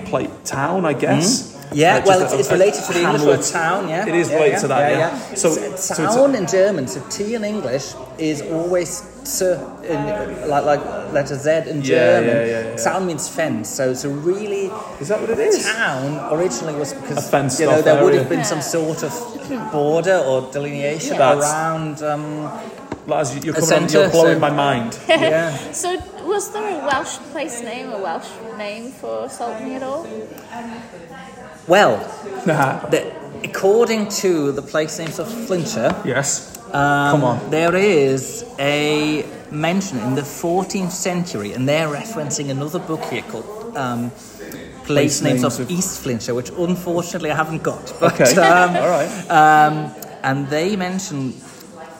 [0.08, 1.53] plate town, I guess.
[1.74, 4.06] Yeah, Uh, just well, a- it's, it's related to the English word town, yeah.
[4.08, 5.18] It is yeah, related yeah, to that, yeah.
[5.36, 9.46] So, So- town so it's a- in German, so T in English is always T
[9.88, 10.00] in,
[10.50, 10.82] like, like
[11.14, 12.36] letter Z in Yeah, German.
[12.36, 12.76] yeah, yeah, yeah.
[12.84, 15.66] Town means fence, so it's a really Is that what it is?
[15.66, 19.02] town originally was because A fenced you know off there would have been some sort
[19.04, 19.12] of
[19.72, 22.04] border or delineation That's- around.
[22.04, 22.52] Um,
[23.06, 24.98] Lads, you're, A coming on, centre, you're blowing so- my mind.
[25.10, 30.08] yeah, So, was there a Welsh place name, a Welsh name for Saltney at all?
[31.68, 31.98] Well,
[32.46, 32.80] Nah.
[32.90, 33.12] the,
[33.44, 35.96] according to the place names of Flintshire.
[36.06, 36.58] Yes.
[36.68, 37.50] Um, Come on.
[37.52, 43.78] There is a mention in the 14th century, and they're referencing another book here called
[43.78, 44.10] um,
[44.86, 47.94] place, names, names of, of- East Flintshire, which unfortunately I haven't got.
[48.00, 49.30] But, Okay, um, all right.
[49.30, 49.92] um,
[50.24, 51.34] and they mention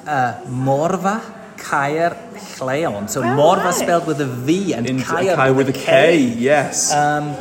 [0.08, 1.22] uh, Morva,
[1.58, 2.18] Caer,
[2.60, 3.08] Lleon.
[3.10, 3.74] So Morva right.
[3.74, 6.92] spelled with a V and In Caer Kai with a K, yes.
[6.92, 7.36] Um,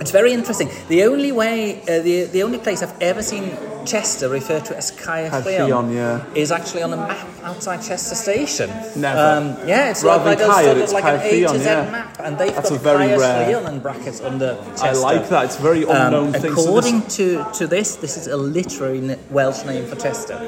[0.00, 0.68] it's very interesting.
[0.88, 4.90] The only way, uh, the the only place I've ever seen Chester referred to as
[4.90, 6.24] Caer yeah.
[6.34, 8.68] is actually on a map outside Chester Station.
[8.96, 9.18] Never.
[9.18, 11.40] Um, yeah, it's Rather like, than like, a, Caer, sort of it's like an A
[11.40, 11.90] to Z yeah.
[11.90, 14.86] map, and they've That's got a very Caer rare- Lleon in brackets under Chester.
[14.86, 15.44] I like that.
[15.46, 16.54] It's a very Um, unknown thing.
[16.54, 20.38] So according to, to this, this is a literary Welsh name for Chester.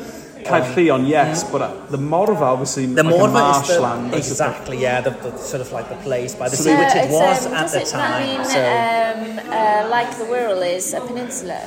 [0.45, 3.83] Caerlleon, yes, but uh, the Morva obviously The like a Morva is the.
[3.85, 6.85] I exactly yeah, the, the sort of like the place by the So sea, they-
[6.85, 8.27] which it was um, at the it time.
[8.27, 8.61] Mean, so.
[8.61, 11.61] um, uh, like the Wirral is a peninsula.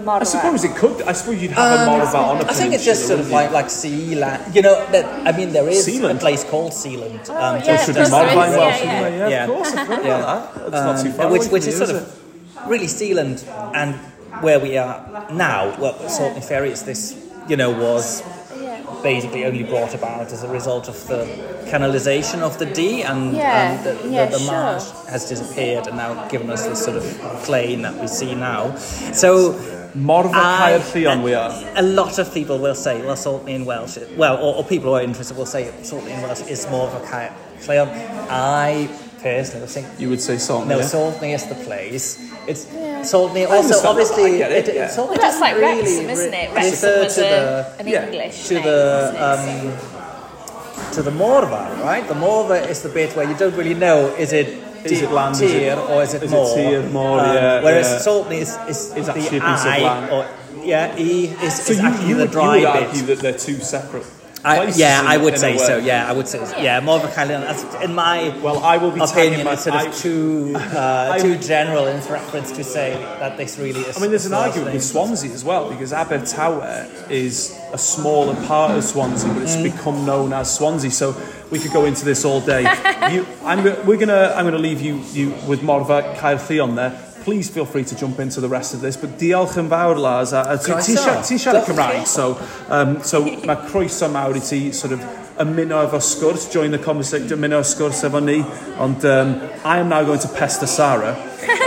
[0.00, 0.20] Morva.
[0.20, 1.02] I suppose it could.
[1.02, 3.30] I suppose you'd have a Morva on a Um, I think it's just sort of
[3.30, 4.54] like like Sealand.
[4.54, 6.16] You know, that I mean, there is Sealand?
[6.16, 7.20] a place called Sealand.
[7.30, 7.64] Oh, um, yeah, you?
[7.64, 9.08] just Should be course there Morva in Welsh, yeah.
[9.08, 9.44] Yeah, Yeah.
[9.44, 9.72] of course.
[9.74, 10.18] I've heard Yeah.
[10.18, 10.62] about that.
[10.62, 13.36] It's not too um, far which away which is here, sort is of really Sealand
[13.74, 13.94] and
[14.42, 15.74] where we are now.
[15.80, 17.14] Well, Saltney Ferry is this.
[17.48, 18.22] You know, was
[18.60, 18.80] Yeah.
[19.02, 21.26] basically only brought about as a result of the
[21.70, 24.52] canalisation of the Dee, and, Yeah, and the, yeah, the, the sure.
[24.52, 27.04] marsh has disappeared and now given us this sort of
[27.44, 28.74] plain that we see now.
[29.12, 29.54] So.
[29.94, 31.52] Morva I- Caerlleon we are.
[31.76, 34.96] A lot of people will say, well, Saltney in Welsh, well, or, or people who
[34.96, 37.30] are interested will say Saltney in Welsh is more of a Caer
[37.60, 37.88] Lleon.
[38.28, 38.88] I
[39.22, 40.66] personally think You would say salt.
[40.66, 40.82] no, yeah?
[40.84, 42.18] Saltney is the place.
[42.46, 43.46] It's Saltney.
[43.46, 43.88] understand Also, that.
[43.88, 44.88] obviously, I get it, yeah.
[44.88, 46.54] Saltney Well, that's doesn't like really Wrexham, isn't it?
[46.54, 48.80] Wrexham refer was to a, the an yeah, English to name, the
[49.28, 52.06] um, to the Morva, right?
[52.06, 54.48] The Morva is the bit where you don't really know is it
[54.84, 56.50] Is it land, is it- tier or is it is it more?
[56.50, 57.98] Um, tier, more, yeah, Whereas yeah.
[58.06, 60.10] Saltney is is, Is the actually a piece of land.
[60.12, 60.26] or
[60.62, 62.88] yeah, E is, So is you, actually you, the would, you dry would bit.
[62.88, 64.06] argue that they're two separate
[64.44, 65.78] I, yeah, in- I would say so.
[65.78, 66.56] Yeah, I would say so.
[66.58, 67.42] Yeah, Morva Caerlleon.
[67.44, 71.18] as- In my Well, I will be opinion, my- it's sort of I- too uh,
[71.18, 73.96] too general in reference to say that this really is.
[73.96, 74.84] I mean, there's an a argument with.
[74.84, 79.42] Swansea as well because Abertawe is a smaller part of Swansea, but Mm.
[79.44, 80.90] it's become known as Swansea.
[80.90, 81.16] So
[81.50, 82.62] we could go into this all day.
[83.12, 86.92] you, I'm, we're gonna, I'm gonna leave you, you with Morfa Caerlleon there.
[87.24, 90.34] please feel free to jump into the rest of this, but diolch yn fawr, Lars.
[90.36, 92.36] A, a ti, ti, siarad, siarad Cymraeg, so,
[92.68, 95.00] um, so mae croeso mawr i ti sort of
[95.40, 98.42] ymuno efo sgwrs, join the conversation, ymuno sgwrs efo ni,
[98.76, 99.32] ond um,
[99.64, 101.14] I am now going to pester Sarah.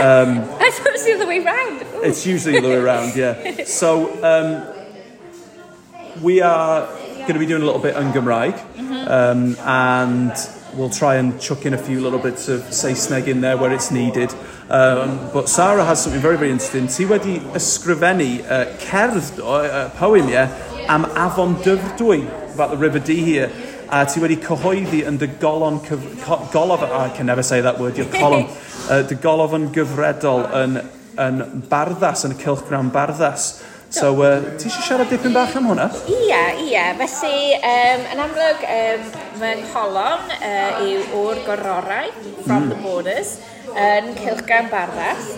[0.00, 1.82] Um, I thought it was the other way round.
[1.82, 2.04] Ooh.
[2.04, 3.64] It's usually the other way round, yeah.
[3.80, 4.62] So, um,
[6.22, 6.86] we are
[7.26, 9.10] going to be doing a little bit on Gymraeg, mm -hmm.
[9.10, 10.32] um, and
[10.74, 13.90] we'll try and chuck in a few little bits of Saesneg in there where it's
[13.90, 14.30] needed.
[14.70, 16.88] Um, but Sarah has something very, very interesting.
[16.88, 20.52] Ti wedi ysgrifennu uh, cerdd o uh, poem, yeah,
[20.88, 23.50] am Afon Dyfrdwy, about the River Dee here.
[23.88, 25.80] A ti wedi cyhoeddi yn dy golon...
[26.52, 26.84] Golof...
[26.84, 28.46] I can never say that word, your colon.
[28.88, 30.78] Uh, dy golofon gyfredol yn,
[31.20, 33.50] yn barddas, yn y cilchgram barddas.
[33.92, 35.90] So, uh, ti eisiau siarad dipyn bach am hwnna?
[36.08, 36.86] Ia, ia.
[36.96, 39.04] Felly, um, yn amlwg, um,
[39.42, 42.08] fy ngholon uh, yw o'r gororau,
[42.46, 42.72] from mm.
[42.72, 43.36] the borders
[43.76, 45.28] yn Cilgan Barddas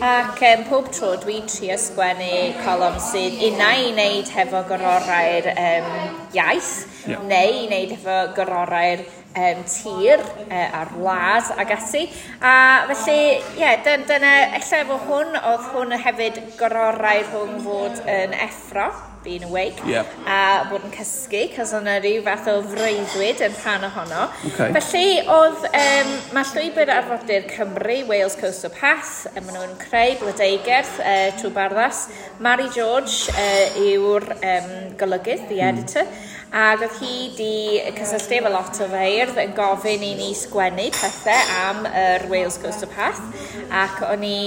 [0.00, 5.90] ac um, pob tro dwi'n trio sgwennu colom sydd unna i wneud hefo gororau'r um,
[6.36, 6.70] iaith
[7.08, 7.24] yeah.
[7.32, 12.06] neu i wneud hefo gororau'r um, tir uh, a'r wlad ag ati.
[12.40, 12.54] A
[12.92, 18.90] felly, ie, yeah, dyna, dyna efo hwn, oedd hwn hefyd gororau rhwng fod yn effro
[19.22, 20.06] being awake yeah.
[20.24, 24.26] a bod yn cysgu, cos yna rhyw fath o freuddwyd yn rhan ohono.
[24.50, 24.72] Okay.
[24.76, 30.98] Felly, oedd, um, mae llwybr arfordir Cymru, Wales Coastal Path, a maen nhw'n creu blodeigerth
[31.04, 32.06] uh, trwy barddas.
[32.40, 36.06] Mary George uh, yw'r um, golygydd, the editor.
[36.08, 37.54] Mm ac oedd hi di
[37.94, 42.82] cysylltu efo lot o feirdd yn gofyn i ni sgwennu pethau am yr Wales Coast
[42.82, 43.22] of Path
[43.70, 44.40] ac o'n i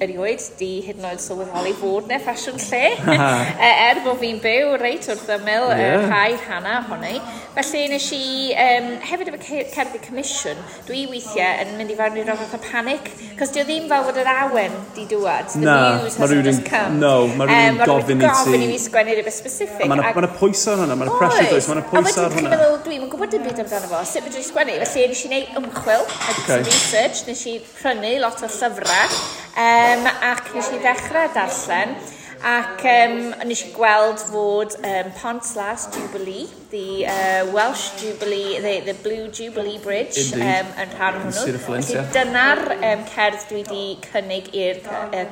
[0.00, 2.84] erioed di hyd yn oed sylweddoli fod neu ffasiwn lle
[3.66, 6.06] e, er bod fi'n byw reit wrth ymyl yeah.
[6.08, 7.18] rhai hana honni.
[7.52, 8.22] Felly nes i
[8.64, 9.40] um, hefyd efo
[9.74, 13.66] cerddi comisiwn, dwi weithiau yn mynd i fewn i'r rofath o panic cos di o
[13.68, 15.52] ddim fel bod yr awen di dŵad.
[15.52, 16.96] The Na, news has just come.
[17.02, 18.24] No, mae rhywun um, gofyn i ti.
[18.24, 19.84] Mae rhywun gofyn i fi sgwennu rhywbeth specific.
[19.90, 22.30] Mae yna pwysau hwnna, mae yna pressure does, mae'n pwys ar hwnna.
[22.30, 24.78] A wedyn meddwl, dwi'n gwybod dim byd amdano fo, sut fydw i sgwennu.
[24.84, 26.62] Felly, nes i wneud ymchwil, a okay.
[26.68, 29.20] research, nes i prynu lot o llyfrau,
[29.66, 32.00] um, ac nes i ddechrau darllen.
[32.40, 35.50] Ac um, nes i gweld fod um, Pont's
[35.92, 40.40] Jubilee, the uh, Welsh Jubilee, the, the Blue Jubilee Bridge Indeed.
[40.40, 41.36] um, yn rhan hwnnw.
[41.36, 42.06] Sir Flint, ie.
[42.16, 44.80] Dyna'r um, cerdd dwi wedi cynnig i'r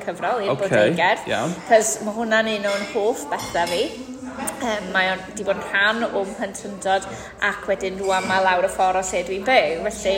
[0.05, 0.69] cyfrol, i'r okay.
[0.93, 1.25] bodeger.
[1.71, 3.83] Cos mae hwnna'n un o'n hoff bethau fi
[4.39, 7.07] um, mae o'n wedi bod yn rhan o plentyndod
[7.49, 9.87] ac wedyn rwan mae lawr y ffordd o lle dwi'n byw.
[9.99, 10.15] Felly,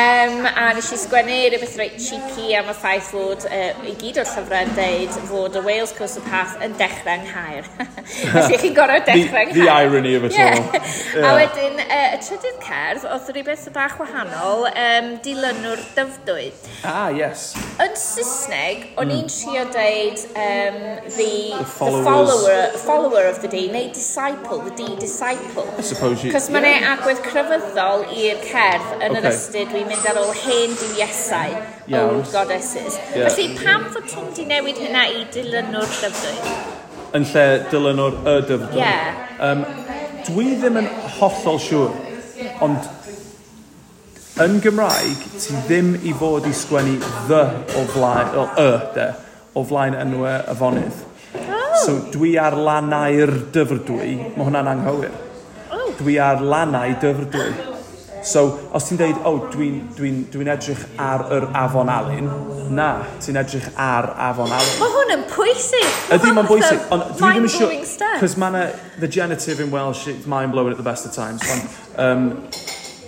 [0.00, 4.20] um, a nes i sgwennu rhywbeth reit cheeky am y ffaith fod uh, i gyd
[4.22, 7.68] o'r llyfrau yn deud fod y Wales Coastal Path yn dechrau'n hair.
[8.34, 9.56] Felly chi'n gorau dechrau'n hair.
[9.56, 10.56] The irony of it yeah.
[10.56, 10.80] all.
[11.10, 11.26] Yeah.
[11.26, 16.68] A wedyn, uh, y trydydd cerdd, oedd rhywbeth y bach wahanol, um, dilynwr dyfdwyd.
[16.86, 17.50] Ah, yes.
[17.82, 19.16] Yn Saesneg, o'n mm.
[19.16, 19.32] i'n hmm.
[19.34, 20.78] trio deud um,
[21.16, 22.04] the, the, followers.
[22.04, 25.66] the follower, follower of the di, neu disciple, the D disciple.
[25.82, 26.32] Suppose you...
[26.32, 26.86] Cos mae'n yeah.
[26.94, 29.20] agwedd crefyddol i'r cerdd yn okay.
[29.20, 32.98] yr ystyr dwi'n mynd ar ôl hen diwiesau, yeah, old goddesses.
[33.14, 33.28] Yeah.
[33.28, 36.54] Felly pam fod ti'n di newid hynna i dilynwr llyfdwy?
[37.18, 38.80] Yn lle dilynwr y dyfdwy?
[38.80, 39.26] Yeah.
[39.42, 39.66] Um,
[40.30, 41.94] dwi ddim yn hollol siŵr,
[42.64, 42.88] ond
[44.40, 46.96] yn Gymraeg, ti ddim i fod i sgwennu
[47.28, 47.44] the
[47.76, 49.10] o flaen, o y de,
[49.58, 51.06] o flaen enwau afonydd.
[51.80, 55.12] So dwi ar lanau'r dyfrdwy, mae hwnna'n anghywir.
[55.72, 55.90] Oh.
[56.00, 57.50] Dwi ar lanau dyfrdwy.
[58.22, 58.42] So,
[58.76, 62.26] os ti'n deud, o, oh, dwi'n dwi dwi, edrych ar yr afon Alun,
[62.76, 62.90] na,
[63.24, 64.74] ti'n edrych ar afon Alun.
[64.82, 65.86] Mae hwn yn pwysig.
[66.12, 66.82] Ydy, mae'n bwysig.
[66.92, 68.66] Ond dwi ddim yn siŵr, cos mae yna,
[69.00, 71.46] the genitive in Welsh, it's mind-blowing at the best of times.
[71.48, 72.28] Ond, um,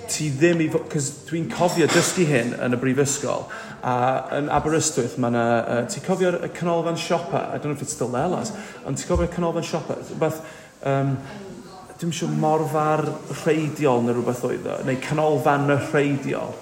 [0.09, 3.45] ti ddim i, cos dwi'n cofio dysgu hyn yn y brifysgol,
[3.83, 3.93] A
[4.39, 5.45] yn Aberystwyth, mae yna...
[5.61, 7.49] Uh, ti'n cofio'r canolfan siopa?
[7.51, 8.53] I don't know if it's still there, las.
[8.87, 9.97] Ond ti'n cofio'r canolfan siopa?
[10.21, 10.43] Beth...
[10.87, 11.17] Um,
[12.03, 13.05] dwi'n siŵr morfar
[13.45, 16.55] rheidiol neu rhywbeth oedd o, neu canolfan y rheidiol.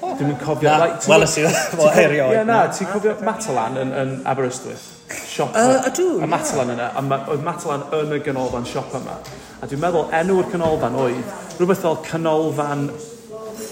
[0.00, 0.68] Oh, dwi'n cofio...
[0.68, 2.30] Na, like, wel ysio, fo herio.
[2.32, 4.86] Ie, na, ti'n cofio Matalan yn, yn Aberystwyth?
[5.12, 5.60] Siopa.
[5.60, 6.24] Uh, ydw, ie.
[6.24, 9.18] Y Matalan yna, a ma, oedd Matalan yn y ganolfan siop yma.
[9.60, 12.88] A dwi'n meddwl enw'r canolfan oedd rhywbeth fel canolfan...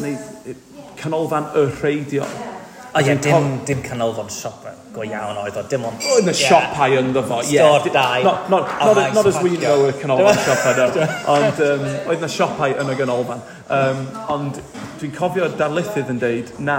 [0.05, 0.17] neu
[1.01, 2.41] canolfan y rheidiol.
[2.93, 6.03] Oedd ie, dim, dim canolfan siop go iawn oedd o, dim ond...
[6.13, 7.57] Oedd y siopau ynddo fo, ie.
[7.57, 8.27] Stor dau.
[8.27, 12.27] Not, not, not, nice not as we know y canolfan siopau yna, ond um, oedd
[12.29, 13.41] y siopau yn y ganolfan.
[13.73, 14.05] Um,
[14.37, 14.61] ond
[15.01, 16.79] dwi'n cofio darlithydd yn deud, na,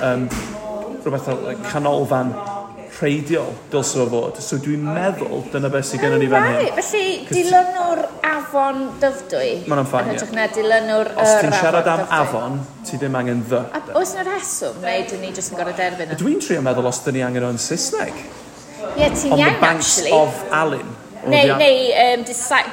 [0.00, 0.24] um,
[1.04, 2.32] rhywbeth o canolfan
[2.96, 4.40] preidiol dylse fo fod.
[4.42, 6.58] So dwi'n meddwl dyna beth sydd gennym ni fan hyn.
[6.58, 6.80] Right.
[6.80, 9.50] Felly, dilynwr afon dyfdwy.
[9.68, 10.28] Mae'n am ffain, ie.
[10.36, 13.62] Na, dilynwr Os yr ti'n siarad am afon, ti ddim angen ddy.
[13.76, 16.20] A oes yna reswm, neu dyn ni jyst yn gorau derbyn o?
[16.20, 18.22] Dwi'n trio meddwl os dyn ni angen o'n Saesneg.
[18.96, 20.14] Ie, ti'n iawn, actually.
[20.14, 20.94] On the banks of Alun.
[21.26, 22.24] Neu, neu um,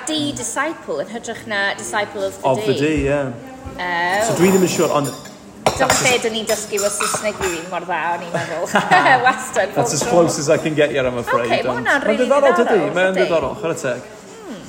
[0.08, 2.50] D-Disciple, yn hytrach na disciple of the D.
[2.52, 3.06] Of the D, ie.
[3.08, 3.34] Yeah.
[3.74, 4.28] Oh.
[4.28, 5.10] So dwi ddim yn siŵr, ond
[5.74, 8.68] Dyma lle dyn ni'n dysgu fod Saesneg i fi mor dda, o'n i'n meddwl.
[9.26, 9.74] Wastad.
[9.74, 11.48] That's as close as I can get here, I'm afraid.
[11.50, 12.52] Okay, mae hwnna'n rili ddiddorol.
[12.52, 14.12] Mae'n ddiddorol, mae'n ddiddorol, chwer y teg.
[14.44, 14.60] Hmm.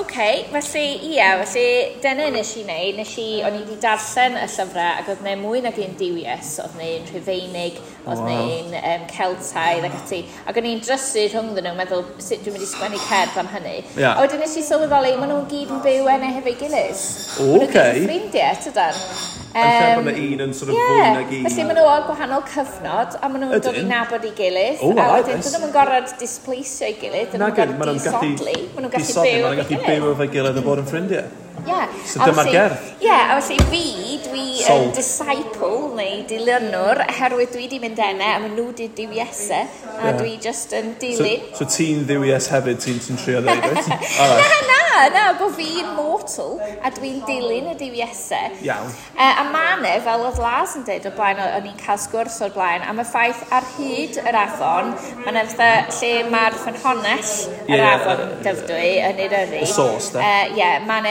[0.00, 0.16] OK,
[0.50, 0.82] felly
[1.12, 1.64] ie, felly
[2.02, 2.98] dyna nes i wneud.
[2.98, 6.52] Nes i, o'n i wedi darllen y llyfrau ac oedd neu mwy nag un diwies,
[6.64, 8.30] oedd neu'n rhyfeinig, oedd wow.
[8.30, 10.22] neu'n um, celtaidd ac ati.
[10.50, 13.76] Ac o'n i'n drysu rhwng nhw, meddwl sut dwi'n mynd i sgwennu cerdd am hynny.
[13.94, 14.16] Yeah.
[14.16, 17.04] A wedyn nes i sylweddoli, maen nhw'n gyd yn byw enau hefo'i gilydd.
[17.38, 17.76] O, oh, OK.
[17.78, 19.04] Maen nhw'n ffrindiau, tydan.
[19.50, 20.90] Um, yn lle bod na un yn sort of yeah.
[20.90, 21.46] fwy nag un.
[21.48, 24.84] Felly maen nhw ar gwahanol cyfnod, a maen nhw'n dod i nabod i gilydd.
[24.86, 28.54] Oh, a wedyn, dyn nhw'n gorfod displeisio i gilydd, dyn nhw'n gorfod disodli.
[28.76, 29.88] Maen nhw'n gallu byw efo'i gilydd.
[29.88, 31.32] byw efo'i gilydd a bod yn ffrindiau.
[31.66, 31.80] Ie.
[32.08, 32.86] So dyma'r gerdd.
[33.02, 33.82] Ie, a felly fi,
[34.28, 38.88] dwi so, yn disciple neu dilynwr oherwydd dwi di mynd ene a maen nhw di
[38.96, 40.16] diw a yeah.
[40.16, 41.46] dwi just yn dilyn.
[41.52, 43.88] So, so ti'n ddiwies hefyd ti'n ti trio ddeud it?
[43.90, 44.66] right.
[44.70, 48.90] Na, na, na, bod fi'n mortal a dwi'n dilyn y diw Iawn.
[49.16, 49.66] Uh, a ma
[50.04, 53.06] fel oedd Lars yn dweud o blaen, o'n i'n cael sgwrs o'r blaen, am y
[53.08, 54.92] ffaith ar hyd yr afon,
[55.24, 57.34] mae'n yna fatha lle mae'r ffynhonell
[57.66, 59.64] yr yeah, afon, yeah, dyfdwy, yn Eryri.
[59.64, 60.24] Y sos, da?
[60.24, 61.02] Ie, uh, yeah, mae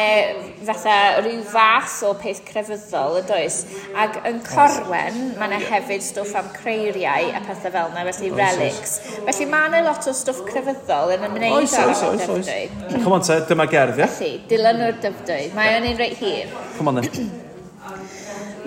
[0.67, 3.59] fatha rhyw fath o peth crefyddol ydoes
[4.03, 8.95] ac yn Corwen mae yna hefyd stwff am creiriau a pethau fel yna felly relics.
[9.27, 12.49] Felly mae yna lot o stwff crefyddol yn ymwneud oes, oes, oes, oes.
[12.95, 14.09] Come on te, dyma gerdd ie?
[14.15, 16.57] Felly, dilyn o'r Dyfdwy, mae o'n un reit hir.
[16.77, 17.29] Come on then.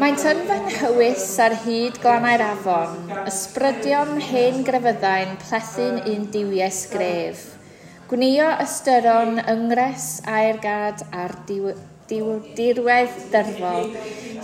[0.00, 7.51] Mae'n tyn fy nhywys ar hyd glanau'r afon, ysbrydion hen grefyddau'n plethu'n un diwies gref.
[8.12, 10.58] Gwnio ystyron yngres a'r
[11.48, 11.70] diw,
[12.10, 12.26] diw,
[12.58, 13.86] dirwedd dyrfol,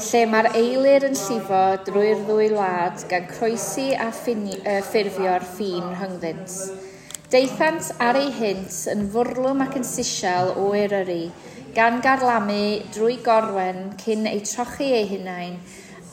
[0.06, 5.84] lle mae'r eilir yn llifo drwy'r ddwy wlad gan croesi a ffini, uh, ffurfio'r ffin
[5.98, 6.54] rhyngddynt.
[7.28, 11.26] Deithant ar ei hynt yn fwrlwm ac yn sisial o Eryri,
[11.76, 12.62] gan garlamu
[12.96, 15.60] drwy gorwen cyn ei trochi ei hunain,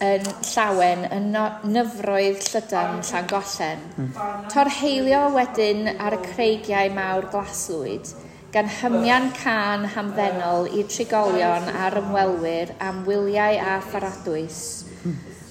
[0.04, 3.84] yn llawen yn no, nyfroedd llydan Llangollen.
[3.96, 8.12] Tor Torheilio wedyn ar y creigiau mawr glaslwyd,
[8.52, 14.60] gan hymian can hamddenol i trigolion a'r ymwelwyr am wyliau a pharadwys.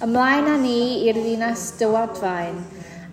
[0.04, 2.60] Ymlaen â ni i'r ddinas dywadfaen,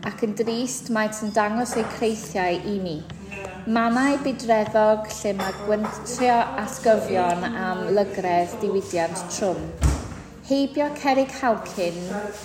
[0.07, 2.97] ac yn drist maent yn dangos eu creithiau i ni.
[3.71, 9.90] Mannau bydreddog lle mae gwyntrio atgyfion am lygredd diwydiant trwm.
[10.51, 11.95] Heibio Cerig halcyn,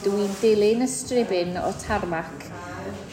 [0.04, 2.44] dwi'n dilyn y stribyn o tarmac,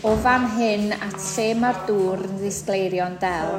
[0.05, 3.55] o fan hyn at lle mae'r dŵr yn ddisgleirio'n del.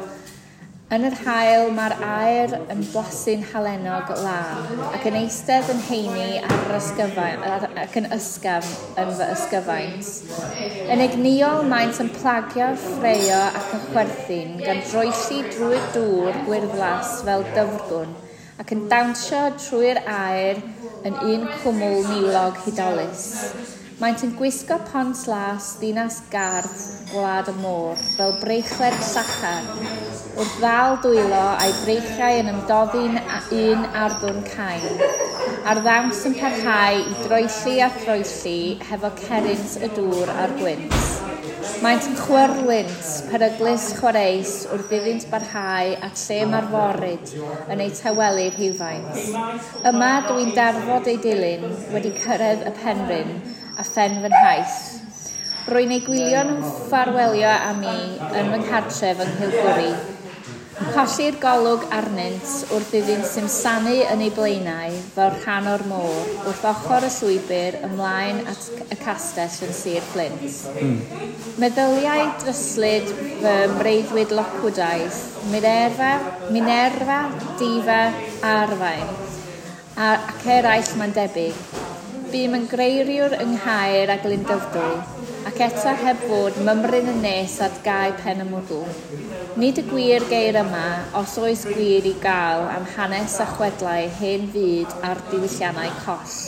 [0.95, 4.37] Yn yr hael mae'r aer yn blasu'n halenog la,
[4.93, 7.43] ac yn eistedd yn heini ar ysgyfain,
[7.83, 8.71] ac yn ysgaf
[9.03, 10.13] yn fy ysgyfaint.
[10.87, 17.43] Yn egniol maent yn plagio, ffreio ac yn chwerthin, gan droesi drwy'r dŵr gwyrddlas fel
[17.59, 18.15] dyfrgwn,
[18.63, 20.63] ac yn dawnsio trwy'r aer
[21.05, 23.25] yn un cwmwl milog hudolus.
[24.01, 26.79] Maent yn gwisgo pont las ddinas gardd
[27.11, 29.69] gwlad y môr fel breichler sachar,
[30.35, 33.21] wrth ddal dwylo a'i breichiau yn ymdoddi'n
[33.61, 35.05] un arddwn cain,
[35.69, 41.24] a'r ddawns yn parhau i droelli a throelli hefo cerins y dŵr a'r gwynt.
[41.85, 47.33] Maent yn chwerlynt, peryglis chwareus, wrth iddynt barhau at lle mae'r forid
[47.73, 49.21] yn ei tawelu rhywfaint.
[49.91, 53.33] Yma dwi'n darfod ei dilyn wedi cyrraedd y penryn
[53.81, 54.81] a phen fy nhaith.
[55.73, 57.97] Rwy'n ei gwylio'n ffarwelio am mi
[58.41, 59.89] yn fy nghartref yng Nghylgwri,
[60.75, 67.07] Colli'r golwg arnynt wrth iddynt simsanu yn ei blaenau fel rhan o'r môr wrth ochr
[67.07, 70.43] y llwybr ymlaen at y castell yn Sir Flint.
[70.75, 70.99] Mm.
[71.63, 73.07] Meddyliau dryslyd
[73.45, 75.23] fy mreiddwyd locwdaeth,
[75.55, 76.13] Minerva,
[76.51, 77.21] Minerva,
[77.61, 78.03] Diva,
[78.43, 79.15] a Arfain,
[80.11, 81.67] ac eraill mae'n debyg.
[82.35, 84.95] Bym yn greiriwr yng Nghaer a Glyndybdwy,
[85.49, 88.87] ac eto heb fod mymryn yn nes at gau pen y mwdl.
[89.61, 90.85] Nid y gwir geir yma,
[91.21, 96.39] os oes gwir i gael am hanes a chwedlau hen fyd a'r diwylliannau coll.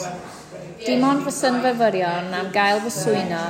[0.81, 3.43] Dim ond fy synfyfyrion am gael fy swyno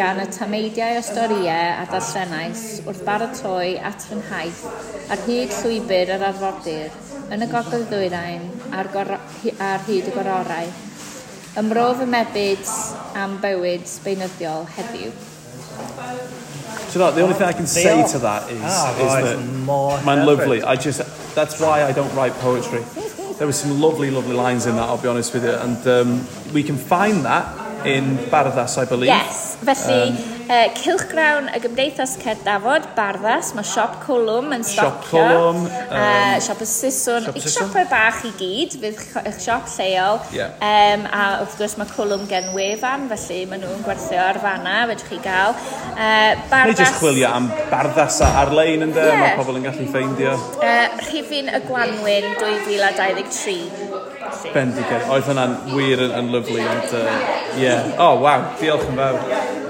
[0.00, 4.64] gan y tameidiau o storiau a darllenais wrth baratoi at fy nhaith
[5.12, 6.96] ar hyd llwybr yr arfordir,
[7.32, 10.74] yn y gogledd ddwyrain a'r, ar hyd y gororau,
[11.56, 12.68] Ymrof y mebyd
[13.16, 15.12] am bywyd sbeinyddiol heddiw.
[16.92, 20.26] So that, the only thing I can say to that is, oh, is that man,
[20.26, 20.62] lovely.
[20.62, 21.00] I just
[21.34, 22.84] that's why I don't write poetry.
[23.38, 24.82] There were some lovely, lovely lines in that.
[24.82, 29.08] I'll be honest with you, and um, we can find that in Barddas, I believe.
[29.08, 30.16] Yes, felly um,
[30.50, 34.90] uh, Cilchgrawn y Gymdeithas Cerdafod, Barddas, mae siop Cwlwm yn stopio.
[34.90, 35.60] Siop Cwlwm.
[35.66, 40.20] Um, uh, siop y Sison, siop siopau bach i gyd, fydd eich siop lleol.
[40.36, 40.54] Yeah.
[40.60, 45.10] Um, a wrth gwrs mae Cwlwm gen wefan, felly maen nhw'n gwerthio ar fanna, fedrwch
[45.12, 45.56] chi gael.
[45.96, 46.72] Uh, barddas...
[46.72, 49.22] Neu jyst chwilio am Barddas a ar-lein ynddo, yeah.
[49.22, 50.36] mae pobl yn gallu ffeindio.
[50.60, 53.95] Uh, Rhifin y Gwanwyn 2023.
[54.52, 55.02] Bendigen.
[55.10, 57.04] Oedd hwnna'n wir yn, yn lyflu, ond uh,
[57.60, 57.92] yeah.
[57.98, 59.18] Oh, wow, diolch yn fawr.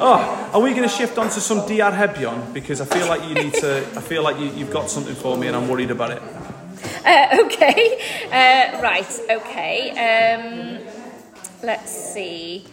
[0.01, 0.19] Oh,
[0.53, 2.53] are we going to shift on to some diarhebion?
[2.53, 5.37] Because I feel like you need to, I feel like you, you've got something for
[5.37, 6.23] me and I'm worried about it.
[7.05, 9.91] Uh, okay, uh, right, okay.
[9.97, 10.85] Um,
[11.63, 12.65] let's see.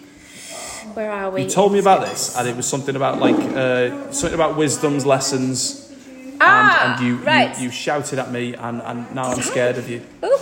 [0.93, 1.43] Where are we?
[1.43, 5.05] You told me about this, and it was something about like uh, something about wisdom's
[5.05, 5.79] lessons.
[6.41, 7.57] Ah, and, and you, right.
[7.57, 10.01] you, you shouted at me, and, and now I'm scared of you.
[10.25, 10.39] Ooh,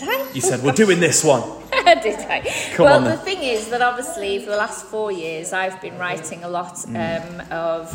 [0.00, 0.32] did I?
[0.32, 1.42] You said we're doing this one.
[1.70, 2.40] Did I?
[2.74, 6.42] Come well, the thing is that obviously for the last four years I've been writing
[6.44, 6.96] a lot mm.
[6.96, 7.94] um, of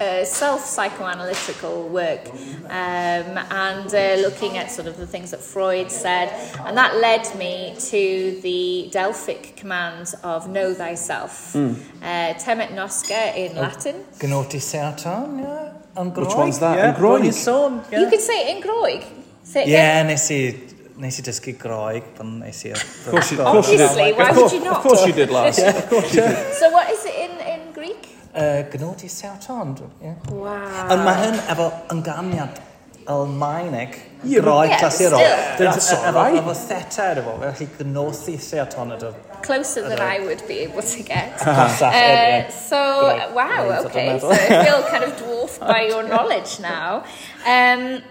[0.00, 2.28] uh, self psychoanalytical work
[2.66, 6.28] um, and uh, looking at sort of the things that Freud said,
[6.66, 11.52] and that led me to the Delphic command of know thyself.
[11.52, 11.76] Mm.
[12.02, 14.04] Uh, temet nosce in oh, Latin.
[14.18, 15.72] Gnoti Sertan, yeah.
[15.94, 16.78] Which one's that?
[16.78, 17.24] Yeah, Groig.
[17.92, 18.00] Yeah.
[18.00, 19.04] You can say it in Groig.
[19.44, 22.72] Say yeah, nes i nes i dysgu Groeg pan nes i...
[22.72, 24.18] Of course you, of course Obviously, you did.
[24.18, 24.76] why would you not?
[24.76, 25.58] Of course you did, Lars.
[25.58, 26.54] yeah, of course you did.
[26.54, 28.08] So what is it in, in Greek?
[28.34, 29.76] Uh, Gnodi Sewton.
[30.02, 30.14] Yeah.
[30.30, 30.88] Wow.
[30.92, 32.60] Ond mae hyn efo ynganiad
[33.12, 35.24] Almaeneg groeg yeah, clasurol.
[35.58, 36.38] That's all right.
[36.40, 39.12] Efo theta efo, felly gnothi Sewton ydw.
[39.42, 41.42] Closer than I would be able to get.
[41.46, 42.78] uh, so,
[43.34, 44.18] wow, okay.
[44.20, 47.04] So I feel kind of dwarfed by your knowledge now.
[47.44, 48.02] Um,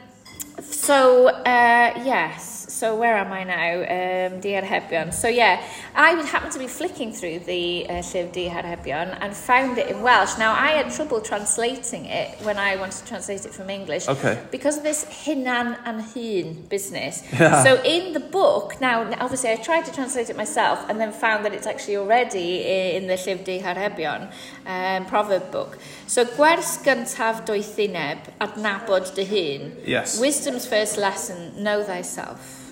[0.62, 2.51] so, uh, yes.
[2.82, 3.74] So where am I now?
[3.82, 5.14] Um, Diarhebion.
[5.14, 5.64] So yeah,
[5.94, 10.02] I would happen to be flicking through the uh, Llyf Diarhebion and found it in
[10.02, 10.40] Welsh.
[10.40, 14.08] Now I had trouble translating it when I wanted to translate it from English.
[14.08, 14.44] Okay.
[14.50, 17.24] Because of this hinan and hun business.
[17.42, 17.64] Yeah.
[17.64, 21.46] So in the book, now obviously I tried to translate it myself and then found
[21.46, 22.64] that it's actually already
[22.96, 24.32] in the Llyf Diarhebion
[24.66, 25.78] um, proverb book.
[26.08, 29.78] So gwers gyntaf doethineb adnabod dy hun.
[29.86, 30.20] Yes.
[30.20, 32.71] Wisdom's first lesson, know thyself.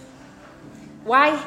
[1.04, 1.38] Why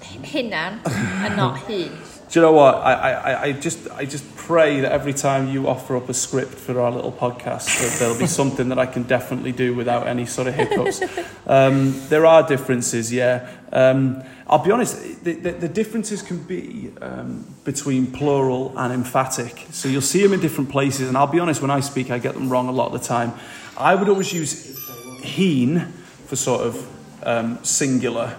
[0.00, 1.90] hunan and not hun?
[2.30, 2.74] Do you know what?
[2.74, 6.52] I, I, I just I just pray that every time you offer up a script
[6.52, 10.26] for our little podcast, that there'll be something that I can definitely do without any
[10.26, 11.02] sort of hiccups.
[11.46, 13.50] Um, there are differences, yeah.
[13.72, 19.66] Um, I'll be honest, the, the, the differences can be um, between plural and emphatic.
[19.70, 22.18] So you'll see them in different places, and I'll be honest, when I speak, I
[22.18, 23.32] get them wrong a lot of the time.
[23.76, 24.78] I would always use
[25.22, 25.80] heen
[26.26, 26.86] for sort of
[27.22, 28.36] um, singular.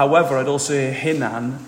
[0.00, 1.58] However, I'd also hear hinan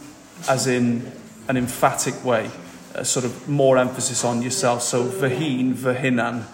[0.48, 1.12] as in
[1.48, 2.50] an emphatic way,
[2.94, 4.80] a sort of more emphasis on yourself.
[4.82, 6.44] So vahin, vahinan.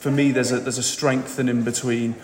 [0.00, 2.14] For me, there's a, there's a strengthening between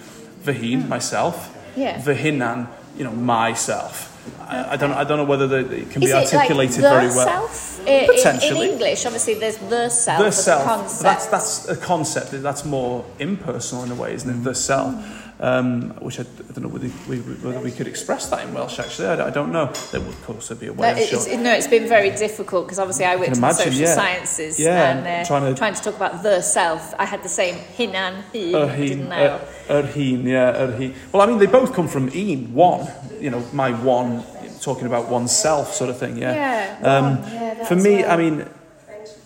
[0.45, 2.01] vahin, myself, Yeah.
[2.01, 4.09] vahinan, you know, myself.
[4.49, 6.89] I, I don't I don't know whether the, it can Is be like articulated the
[6.89, 7.27] very well.
[7.49, 7.87] self?
[7.87, 8.67] In- Potentially.
[8.69, 10.65] In, English, obviously, there's the self the self.
[10.65, 11.03] concept.
[11.03, 12.31] That's that's a concept.
[12.43, 14.43] That's more impersonal in a way, isn't it?
[14.43, 14.95] The self,
[15.43, 18.78] um, which I, I don't know whether we, whether we could express that in Welsh.
[18.78, 19.72] Actually, I, don't- I don't know.
[19.90, 20.93] There would, of course, be a way.
[20.93, 21.38] No, it's, sure.
[21.38, 23.95] no, it's been very difficult because obviously I worked in imagine, social yeah.
[23.95, 25.84] sciences Yeah, and uh, trying trying, to- to...
[25.90, 26.95] talk about the self.
[26.97, 29.40] I had the same hinan, he, Erheen, didn't know.
[29.68, 30.95] er, erheen, yeah, erheen.
[31.12, 32.86] Well, I mean, they both come from een, one.
[33.20, 34.22] You know, my one,
[34.61, 36.18] talking about oneself, sort of thing.
[36.18, 36.34] Yeah.
[36.34, 38.11] Yeah, Um, one, yeah, for me, right.
[38.12, 38.49] I mean,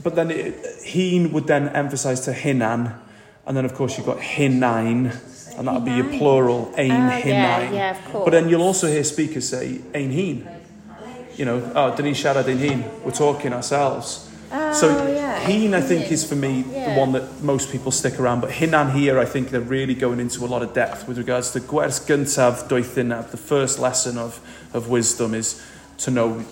[0.03, 2.95] but then it, heen would then emphasise to hinan,
[3.47, 5.13] and then of course you've got hinain,
[5.57, 8.25] and that would be your plural, ein Oh, yeah, yeah, of course.
[8.25, 10.49] But then you'll also hear speakers say ein heen.
[11.37, 12.85] You know, oh, did he siarad ein?
[13.05, 14.29] We're talking ourselves.
[14.51, 16.95] so Oh, yeah, heen, I think, is for me Yeah.
[16.95, 18.41] the one that most people stick around.
[18.41, 21.51] But hinan here, I think they're really going into a lot of depth with regards
[21.53, 23.31] to gwers gyntaf doethynaf.
[23.31, 24.41] The first lesson of,
[24.73, 25.63] of wisdom is
[25.99, 26.45] to know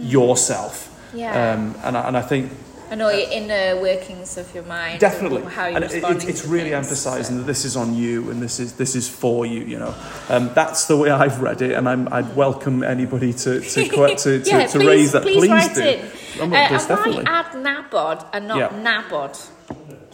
[0.00, 0.88] yourself.
[1.14, 1.54] Yeah.
[1.54, 2.52] Um, and, I, and I think
[2.90, 5.00] I know your inner workings of your mind.
[5.00, 7.40] definitely, How you're and it, responding it, it's to really things, emphasising so.
[7.40, 9.60] that this is on you and this is this is for you.
[9.60, 9.94] You know,
[10.30, 14.16] um, that's the way I've read it, and I'm, I'd welcome anybody to to to,
[14.16, 15.22] to, yeah, to please, raise that.
[15.22, 15.82] Please, write do.
[15.82, 16.00] in.
[16.40, 17.24] Oh, Uh, well, and most definitely.
[17.24, 18.68] why add nabod and not Yeah.
[18.70, 19.36] nabod?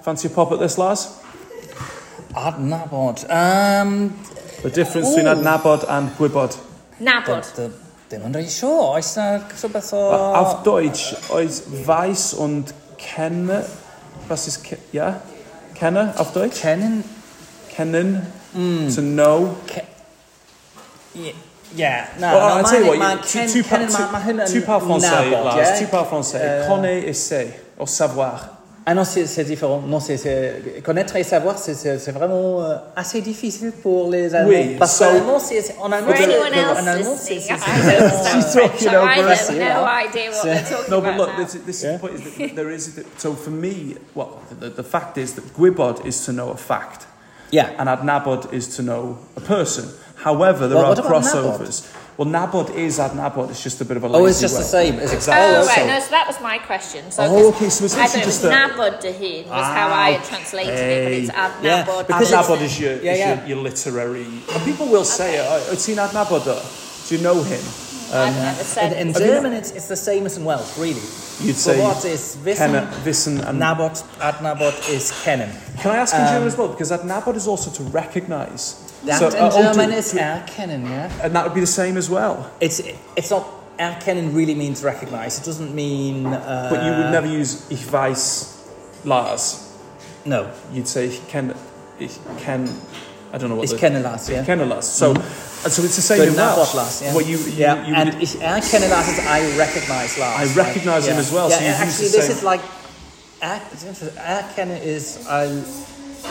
[0.04, 1.20] Fancy a pop at this, Lars?
[2.34, 3.24] Adnabod.
[3.30, 4.18] Um,
[4.62, 5.34] The difference between Ooh.
[5.36, 6.56] adnabod and gwybod.
[7.00, 7.44] Nabod.
[7.56, 7.74] dy- dim
[8.22, 10.02] yn rhaid siŵr, oes na rhywbeth o...
[10.40, 13.64] Auf Deutsch oes weiß und kenne.
[14.28, 15.16] Was ist ke ja?
[15.74, 16.60] Kenne auf Deutsch?
[16.60, 17.02] Kennen...
[17.74, 18.22] Kennen.
[18.94, 19.56] To know.
[21.14, 21.34] Ie-
[21.76, 23.98] Yeah, na, Well, na, I'll tell you what, ma- you- ken- two, two, kennen two,
[23.98, 25.70] ma- ma hyn yn two par français, nabod, Lars.
[25.80, 25.80] ie?
[25.84, 26.38] Two par français.
[26.40, 27.48] Euh, Connaît et sait.
[27.76, 28.53] Au savoir.
[28.86, 29.80] Ah non, c'est c'est différent.
[29.86, 34.34] Non, c'est c'est- connaître et savoir, c'est- c'est c'est vraiment euh, assez difficile pour les
[34.34, 34.50] Allemands.
[34.50, 37.16] Oui, parce so- qu'en allemand, c'est c'est- en allemand, For c'est- anyone en else allemand,
[37.18, 40.62] c'est listening, c'est- I don't She's talking so over I have no idea what they're
[40.62, 41.44] talking No, but about look, now.
[41.44, 42.14] this, this is the point.
[42.14, 43.96] Is that there is so for me.
[44.14, 47.06] Well, the, the fact is that gwybod is to know a fact,
[47.52, 47.68] Yeah.
[47.78, 49.84] and adnabod is to know a person.
[50.16, 51.84] However, there Well, are what about crossovers.
[52.16, 53.50] Well, nabod is adnabod.
[53.50, 54.06] It's just a bit of a.
[54.06, 54.94] Oh, it's lazy just the same.
[55.00, 55.16] Is it?
[55.16, 55.56] Exactly.
[55.56, 57.10] Oh, Oh, right, so- no, so that was my question.
[57.10, 59.88] So, Oh, 'cause okay, so it's actually just it was a- nabod dahin was how
[59.90, 61.38] Ah, I had translated it, but it's okay.
[61.38, 62.06] ad Yeah, nabod.
[62.06, 63.38] because it's- Adnabod is your, Yeah, is yeah.
[63.40, 64.26] Your, your literary.
[64.54, 65.44] And people will say it.
[65.48, 66.44] Oh, it's in Adnabod.
[67.08, 67.60] Do you know him?
[68.12, 69.14] I've never In, in.
[69.14, 71.00] German, it's, it's the same as in Welsh, really.
[71.42, 75.50] You'd So say what is wissen, Kenne, wissen, and nabot, adnabot is kennen.
[75.80, 76.68] Can I ask in German as well?
[76.68, 78.76] Because adnabod is also to recognise.
[79.06, 81.10] That So, in uh, oh, German to- is to- erkennen, yeah?
[81.22, 82.50] and that would be the same as well.
[82.60, 82.80] It's,
[83.16, 83.44] it's not,
[83.78, 85.38] erkennen really means recognize.
[85.38, 86.26] It doesn't mean...
[86.26, 88.46] Uh, But you would never use ich weiß
[89.04, 89.72] Lars.
[90.24, 90.48] No.
[90.72, 91.54] You'd say ich kenne,
[91.98, 92.68] ich ken,
[93.32, 94.40] I don't know what Ich the, kenne Lars, yeah?
[94.40, 94.86] Ich kenne Lars.
[94.86, 96.74] So, and so it's the same Good in Welsh.
[96.74, 97.14] Lars, yeah.
[97.14, 100.40] Where you, you, yeah, you and ich erkenne Lars is I recognize Lars.
[100.40, 102.60] I recognise him as well, Yeah, so used actually, this same- is like
[103.42, 104.16] er- it's interesting.
[104.22, 105.46] erkenne is I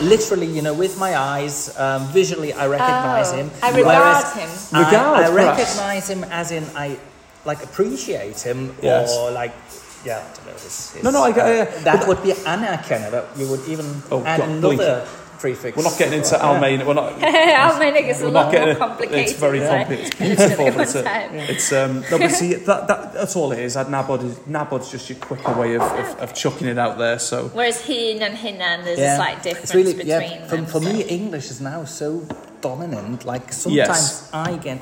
[0.02, 3.50] literally, you know, with my eyes, um, visually, I recognize Oh, him.
[3.62, 4.50] I regard whereas him.
[4.78, 5.58] I, Regard, I perhaps.
[5.58, 6.96] recognize him as in I
[7.44, 9.12] like appreciate him Yes.
[9.16, 9.52] or like.
[10.04, 10.52] Yeah, I don't know.
[10.52, 13.10] This, No, no, I get- yeah, that but- would be anerkenne.
[13.10, 15.06] That you would even Oh, add God, another
[15.44, 15.76] prefix.
[15.76, 16.46] we're not getting into Yeah.
[16.48, 16.86] Almain.
[16.86, 17.12] We're not.
[17.74, 18.78] Almenic is a We're lot getting more it.
[18.86, 19.18] complicated.
[19.30, 20.06] It's very complicated.
[20.06, 21.30] It's beautiful, but it's, One a, time.
[21.54, 21.92] it's um.
[22.10, 23.76] No, but see, that, that that's all it is.
[23.76, 27.18] Adnabod is Nabod's just your quicker way of, of, of chucking it out there.
[27.18, 30.66] So Whereas hin and hinan, there's a slight difference it's really, between yeah, for, them.
[30.66, 32.08] for so- me, English is now so
[32.62, 33.24] dominant.
[33.26, 34.30] Like sometimes Yes.
[34.32, 34.80] I get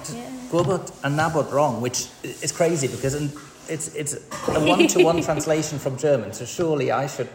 [0.52, 3.32] Gobot and Nabot wrong, which i- is crazy because in-
[3.68, 4.14] it's it's
[4.48, 6.32] a one-to-one translation from German.
[6.32, 7.30] So surely I should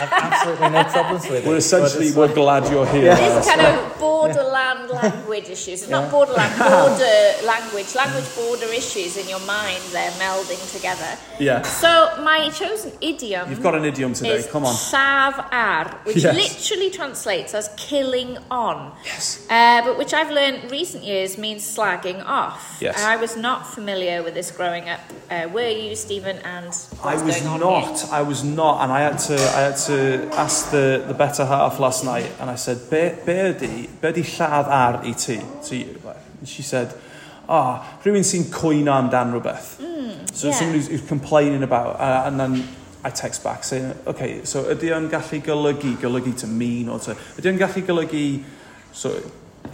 [0.00, 1.44] I've absolutely no problems with it.
[1.46, 3.04] We're but essentially we're like- glad you're here.
[3.06, 3.18] Yeah.
[3.18, 3.46] Alice.
[3.46, 5.82] Kind of borderland language issues.
[5.82, 9.80] It's not borderland, border language, language border issues in your mind.
[9.92, 11.16] They're melding together.
[11.38, 11.62] Yeah.
[11.62, 11.88] So
[12.22, 13.50] my chosen idiom.
[13.50, 14.36] You've got an idiom today.
[14.36, 14.74] is Come on.
[14.74, 16.34] Lladd ar, which Yes.
[16.34, 18.92] literally translates as killing on.
[19.04, 19.46] Yes.
[19.50, 22.78] Uh, but which I've learned recent years means slagging off.
[22.80, 23.02] Yes.
[23.02, 25.00] I was not familiar with this growing up.
[25.30, 26.38] Uh, were you, Stephen?
[26.38, 28.00] And what's I was going on not.
[28.00, 28.08] here?
[28.12, 29.34] I was not, and I had to.
[29.34, 33.32] I Had to ask the, the better half last night, and I said, be, be
[33.32, 36.00] ydi, be ydi lladd ar i ti, to you?
[36.38, 36.94] And she said,
[37.46, 39.76] ah, oh, rhywun sy'n cwyno amdan rhywbeth.
[39.82, 40.54] Mm, so yeah.
[40.54, 42.66] someone who's, who's complaining about, uh, and then
[43.04, 47.18] I text back saying, okay, so ydy o'n gallu golygu, golygu to mean, or to,
[47.36, 48.24] ydy o'n gallu golygu,
[48.92, 49.12] so,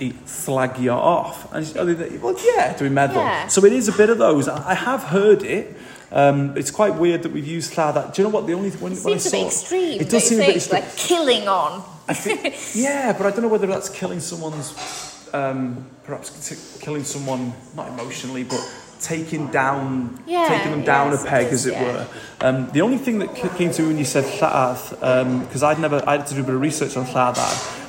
[0.01, 1.53] i flagio off.
[1.53, 1.75] And she,
[2.19, 3.23] well, yeah, dwi'n meddwl.
[3.23, 3.47] Yeah.
[3.47, 4.49] So it is a bit of those.
[4.49, 5.76] I have heard it,
[6.13, 8.15] Um, it's quite weird that we've used lladd.
[8.15, 8.47] Do you know what?
[8.47, 10.01] The only when, when I saw bit extreme.
[10.01, 10.83] it does seem a bit extreme.
[10.83, 11.83] Like killing on.
[12.15, 17.89] Think, yeah, but I don't know whether that's killing someone's, um, perhaps killing someone not
[17.89, 18.61] emotionally, but
[19.01, 21.83] taking down, Yeah, taking them down yes, a peg, it as it yeah.
[21.83, 22.07] were.
[22.41, 26.03] Um, the only thing that came to me when you said lladd, because I'd never,
[26.07, 27.35] I had to do a bit of research on lladd,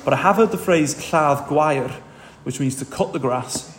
[0.04, 1.92] but I have heard the phrase lladd gwair,
[2.44, 3.77] which means to cut the grass.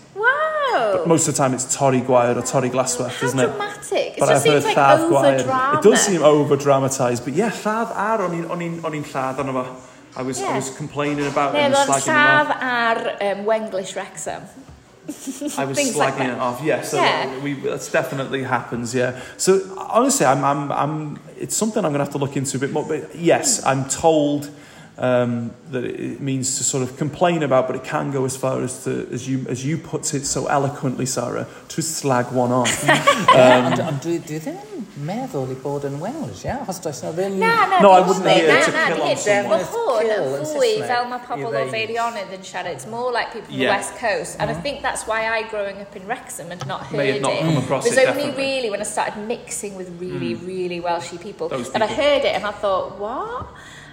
[0.92, 1.06] But oh.
[1.06, 3.46] most of the time it's torri gwair or torri Glassworth, How isn't it?
[3.46, 4.06] dramatic.
[4.16, 5.44] It But just I've heard seems like Lladd over gwair.
[5.44, 5.78] drama.
[5.78, 9.04] It does seem over dramatised, but yeah, Lladd Ar, o'n i'n- o'n i'n o'n i'n
[9.12, 9.76] lladd arno fo.
[10.16, 10.56] I was, I Yeah.
[10.56, 14.42] was complaining about it Ne, and mae'n slagging it ar um, Wenglish Wrexham.
[14.42, 15.58] off.
[15.58, 16.30] I was things slagging like that.
[16.30, 16.60] it off.
[16.62, 17.38] Yeah, so Yeah.
[17.42, 18.94] we that's definitely happens.
[18.94, 19.20] Yeah.
[19.36, 21.18] So honestly, I'm, I'm, I'm.
[21.38, 22.84] It's something I'm going to have to look into a bit more.
[22.84, 24.50] But yes, I'm told
[24.98, 28.60] um, that it means to sort of complain about, but it can go as far
[28.62, 32.82] as to, as you, as you put it so eloquently, Sara, to slag one off.
[32.88, 36.56] Ond, ond dwi, dwi ddim yn meddwl i bod yn Welsh, ia?
[36.68, 37.36] Os does na ddim...
[37.38, 38.36] Na, na, No, I dim wouldn't byd.
[38.42, 39.60] hear Na, to na, kill on someone.
[39.60, 41.70] Wel, hwn Kill yn yn fwy fel mae pobl o ddeud.
[41.76, 42.74] feirionydd yn siarad.
[42.74, 43.70] It's more like people from Yeah.
[43.70, 44.36] the West Coast.
[44.40, 47.22] And I think that's why I, growing up in Wrexham, had not heard May have
[47.22, 47.46] not it.
[47.46, 48.44] come across it was it, only definitely.
[48.44, 52.34] really when I started mixing with really, really Welshy people Those that I heard it
[52.34, 53.46] and I thought, what?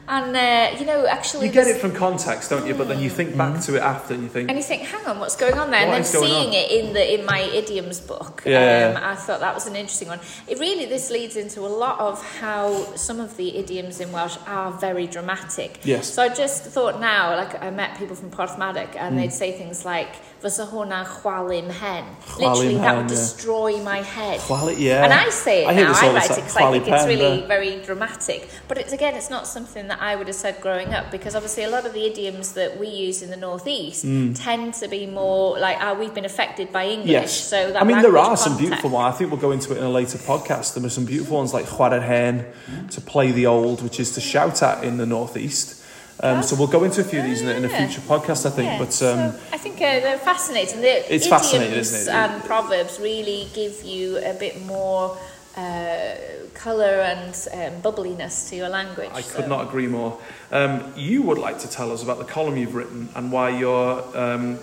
[0.08, 1.47] And, uh, you know, actually...
[1.47, 2.76] You get it from context, don't you?
[2.76, 5.06] But then you think back to it after, and you think, And you think, hang
[5.08, 5.88] on, what's going on there?
[5.88, 6.53] What and then seeing on?
[6.53, 8.93] it in the in my idioms book, Yeah.
[8.97, 10.20] um, I thought that was an interesting one.
[10.47, 14.38] It really this leads into a lot of how some of the idioms in Welsh
[14.45, 15.80] are very dramatic.
[15.84, 16.14] Yes.
[16.14, 19.86] So I just thought now, like I met people from Porthmadog, and they'd say things
[19.86, 24.39] like "Fysa hwnna chwalim hen." Chwalim Literally, that would destroy my head.
[24.39, 25.03] Chwalu- yeah.
[25.03, 27.39] And I say it I now, I write it because I think chwalu it's really
[27.39, 27.47] yeah.
[27.47, 28.49] very dramatic.
[28.67, 31.63] But it's again, it's not something that I would have said growing up because obviously
[31.63, 34.03] a lot of the idioms that we use in the northeast
[34.35, 37.21] tend to be more like, "Ah, we've been affected by English." Mm.
[37.21, 37.49] Yes.
[37.53, 39.13] So that I mean, there are some beautiful ones.
[39.13, 40.73] I think we'll go into it in a later podcast.
[40.73, 42.45] There are some beautiful ones like chwarae hen,
[42.91, 45.81] to play the old, which is to shout at in the northeast.
[46.22, 48.45] Um, so we'll go into a few of these in a, in a future podcast,
[48.45, 48.68] I think.
[48.68, 50.82] Yeah, but so um, I think uh, they're fascinating.
[50.82, 52.16] The It's idioms fascinating, isn't it?
[52.16, 55.18] And proverbs really give you a bit more
[55.57, 56.16] uh,
[56.53, 59.09] colour and um, bubbliness to your language.
[59.13, 59.36] I so.
[59.36, 60.20] could not agree more.
[60.51, 64.18] Um, you would like to tell us about the column you've written and why you're,
[64.18, 64.55] um,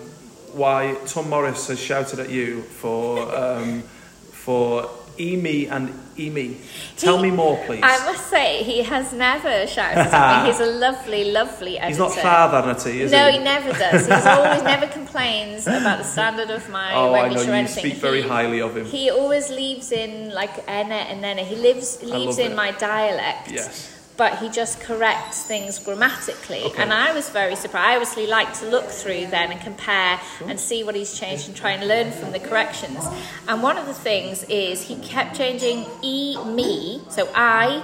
[0.53, 3.83] why Tom Morris has shouted at you for um,
[4.31, 6.57] for Emi and Emi.
[6.97, 7.81] Tell He- me more, please.
[7.83, 10.51] I must say, he has never shouted at me.
[10.51, 11.87] He's a lovely, lovely editor.
[11.89, 13.01] He's not father, is he?
[13.01, 13.37] Is no, he?
[13.37, 14.05] he never does.
[14.07, 17.83] He's always never complains about the standard of my Oh, I know, you anything.
[17.91, 18.85] speak very He- highly of him.
[18.85, 21.39] He always leaves in like ene and nene.
[21.45, 22.55] He lives leaves in it.
[22.55, 23.49] my dialect.
[23.51, 23.89] Yes.
[24.15, 26.63] But he just corrects things grammatically.
[26.65, 26.81] Okay.
[26.81, 27.87] And I was very surprised.
[27.87, 31.57] I obviously like to look through then and compare and see what he's changed and
[31.57, 33.07] try and learn from the corrections.
[33.47, 37.83] And one of the things is he kept changing e me, so I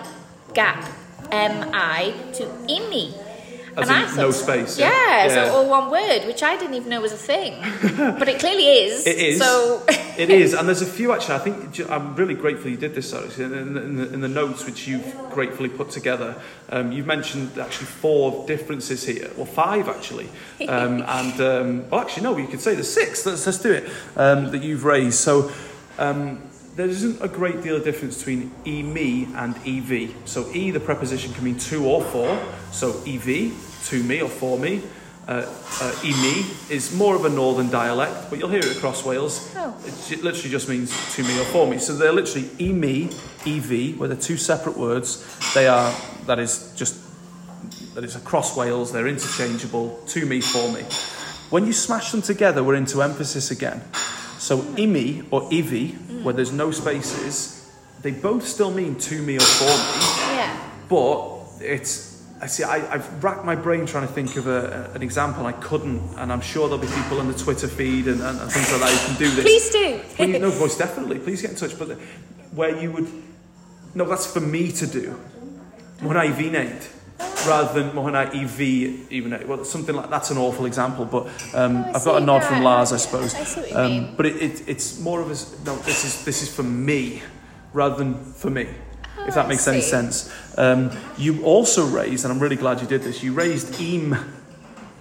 [0.54, 0.88] gap
[1.32, 3.14] M I to imi.
[3.82, 5.28] As and in no space, Yeah, yeah?
[5.28, 7.54] so all one word, which I didn't even know was a thing.
[7.98, 9.06] but it clearly is.
[9.06, 9.40] It is.
[9.40, 9.84] So
[10.20, 11.36] It is, and there's a few actually.
[11.36, 13.40] I think I'm really grateful you did this, Alex.
[13.40, 16.36] In, in, the, in the notes which you've gratefully put together,
[16.68, 20.30] um, you've mentioned actually four differences here, well, five actually.
[20.68, 23.26] Um, and um, well, actually, no, you could say there's six.
[23.26, 23.90] Let's let's do it.
[24.18, 25.20] Um, that you've raised.
[25.20, 25.52] So.
[25.98, 26.44] Um,
[26.76, 30.14] there isn't a great deal of difference between e me and ev.
[30.24, 32.40] So e, the preposition can mean two or four.
[32.72, 33.28] So ev,
[33.86, 34.82] to me or for me.
[35.28, 35.46] Uh,
[35.82, 39.54] uh, me is more of a northern dialect, but you'll hear it across Wales.
[39.56, 39.78] Oh.
[40.10, 41.78] It literally just means to me or for me.
[41.78, 43.12] So they're literally e me,
[43.46, 45.24] ev, where they're two separate words.
[45.54, 45.94] They are
[46.26, 47.00] that is just
[47.94, 48.92] that is across Wales.
[48.92, 50.02] They're interchangeable.
[50.08, 50.82] To me, for me.
[51.52, 53.84] When you smash them together, we're into emphasis again.
[54.40, 55.92] So imi or ivi,
[56.24, 57.70] where there's no spaces,
[58.02, 60.72] they both still mean to me or for me, yeah.
[60.88, 62.09] but it's
[62.42, 62.64] I see.
[62.64, 65.46] I, I've racked my brain trying to think of a, an example.
[65.46, 68.52] I couldn't, and I'm sure there'll be people on the Twitter feed and, and, and
[68.52, 69.44] things like that who can do this.
[69.44, 70.00] Please do.
[70.16, 71.20] Please, no, most definitely.
[71.20, 71.78] Please get in touch.
[71.78, 71.98] But
[72.54, 73.12] where you would,
[73.94, 75.20] no, that's for me to do.
[76.02, 76.88] When I named,
[77.46, 78.62] rather than when I EV
[79.12, 81.06] even well something like that's an awful example.
[81.06, 83.36] But um, Oh, I've got a nod No, from Lars, I suppose.
[83.36, 84.16] I see what you um.
[84.16, 85.76] But it, it, it's more of a no.
[85.78, 87.22] This is this is for me
[87.74, 88.70] rather than for me.
[89.30, 90.34] If that makes any sense.
[90.58, 93.24] Um, you also raised, and I'm really glad you did this.
[93.24, 94.14] You raised eam.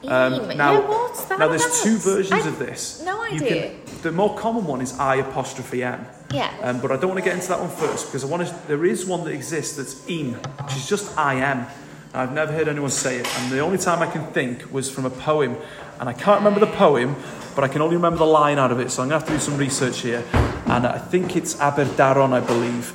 [0.05, 1.41] Um, now, yeah, what's that?
[1.41, 3.03] now there's two versions I- of this.
[3.05, 3.70] no idea.
[3.70, 6.07] can, the more common one is I apostrophe M.
[6.33, 6.53] Yeah.
[6.62, 8.55] Um, but I don't want to get into that one first because I want to.
[8.68, 11.66] There is one that exists that's eam, which is just I am.
[12.14, 15.05] I've never heard anyone say it, and the only time I can think was from
[15.05, 15.57] a poem,
[16.01, 17.16] and I can't remember the poem,
[17.55, 18.91] but I can only remember the line out of it.
[18.91, 20.24] So I'm gonna have to do some research here,
[20.66, 22.93] and I think it's Aberdaron, I believe,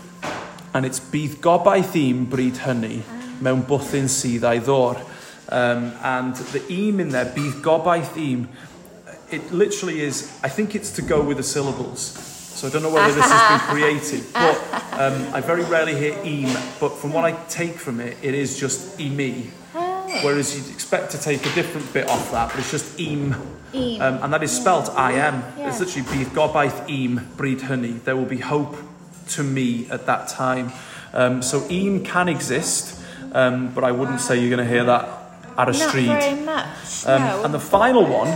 [0.74, 3.02] and it's bydd gobaith im bryd hynny
[3.44, 5.02] mewn bwthyn sydd a'i ddor.
[5.50, 8.48] Um, and the eam in there, bydd gobaith im,
[9.30, 12.02] it literally is, I think it's to go with the syllables.
[12.54, 14.56] So I don't know whether this has been created, but
[14.94, 18.60] um, I very rarely hear eam, but from what I take from it, it is
[18.60, 19.50] just emi.
[20.24, 23.36] Whereas you'd expect to take a different bit off that, but it's just eam.
[23.74, 24.02] Eam.
[24.02, 25.44] Um, and that is spelt I am.
[25.58, 28.04] It's literally bydd gobaith im bryd hynny.
[28.04, 28.78] There will be hope
[29.30, 30.72] to me at that time.
[31.14, 33.00] Um, so eam can exist,
[33.34, 35.08] um, but I wouldn't say you're going to hear that
[35.58, 36.08] at a Not street.
[36.08, 37.06] very much.
[37.06, 37.44] Um, no.
[37.44, 38.30] And the final one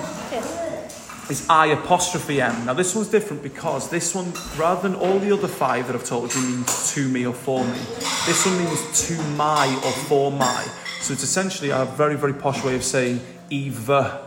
[1.29, 2.65] is I apostrophe M.
[2.65, 6.05] Now this one's different because this one, rather than all the other five that I've
[6.05, 7.79] told you means to me or for me,
[8.25, 10.63] this one means to my or for my.
[11.01, 13.19] So it's essentially a very, very posh way of saying
[13.49, 14.19] either.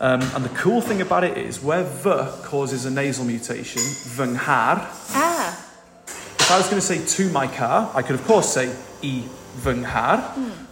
[0.00, 2.10] Um, and the cool thing about it is where v
[2.42, 5.63] causes a nasal mutation, vynghar, Ah.
[6.44, 8.68] If I was going to say to my car, I could of course say
[9.02, 9.22] i
[9.56, 10.18] vynghar,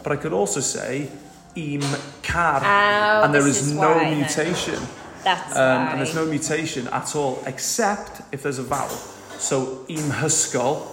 [0.02, 1.08] but I could also say
[1.56, 1.80] im
[2.22, 2.60] car.
[2.62, 4.18] Oh, and there is, is no why then.
[4.18, 4.78] mutation.
[5.24, 5.90] That's Um, why.
[5.92, 8.90] and there's no mutation at all, except if there's a vowel.
[9.38, 10.86] So im hysgol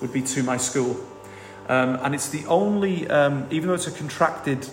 [0.00, 0.96] would be to my school.
[1.68, 4.68] Um, and it's the only, um, even though it's a contracted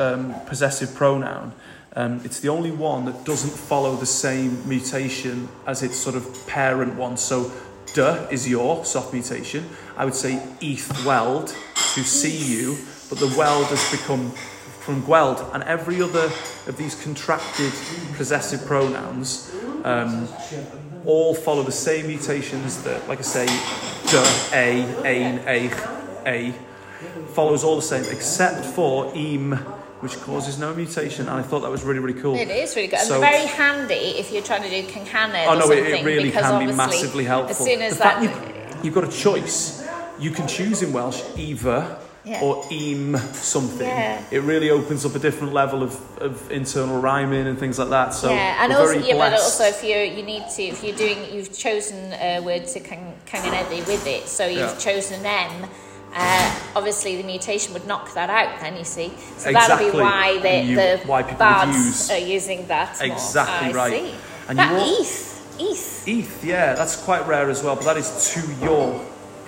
[0.00, 1.52] um, possessive pronoun,
[1.94, 6.24] um, it's the only one that doesn't follow the same mutation as its sort of
[6.46, 7.16] parent one.
[7.16, 7.50] So
[7.96, 9.64] duh is your soft mutation.
[9.96, 11.48] I would say eth weld
[11.94, 12.76] to see you,
[13.08, 14.32] but the weld has become
[14.84, 16.30] from gweld, and every other
[16.66, 17.72] of these contracted
[18.16, 19.50] possessive pronouns
[19.82, 20.28] um,
[21.06, 24.22] all follow the same mutations that, like I say, duh,
[24.52, 25.76] a, eich,
[26.26, 26.52] a,
[27.32, 29.58] follows all the same, except for im,
[30.06, 31.28] which causes no mutation.
[31.28, 32.36] And I thought that was really, really cool.
[32.36, 33.00] It is really good.
[33.00, 35.94] So- and very handy if you're trying to do cynghanedd Oh or no, it, something.
[36.02, 37.50] it really because can be massively helpful.
[37.50, 38.22] As soon as the that.
[38.22, 39.84] you've, you've got a choice,
[40.20, 42.40] you can choose in Welsh either Yeah.
[42.44, 43.86] or im something.
[43.88, 44.22] Yeah.
[44.30, 48.14] It really opens up a different level of, of internal rhyming and things like that.
[48.14, 51.18] So yeah, and also, yeah, but also if you you need to if you're doing
[51.32, 54.88] you've chosen a word to cynganeddu with it, so you've Yeah.
[54.88, 55.68] chosen M.
[56.18, 58.58] Uh, obviously, the mutation would knock that out.
[58.60, 59.90] Then you see, so Exactly.
[59.90, 62.96] be why the you- the why bards use- are using that.
[62.98, 63.12] more.
[63.12, 64.14] Exactly I right.
[64.48, 66.08] And that you Eith, Eith.
[66.08, 69.00] Eth, yeah, that's quite rare as well, but that is to your.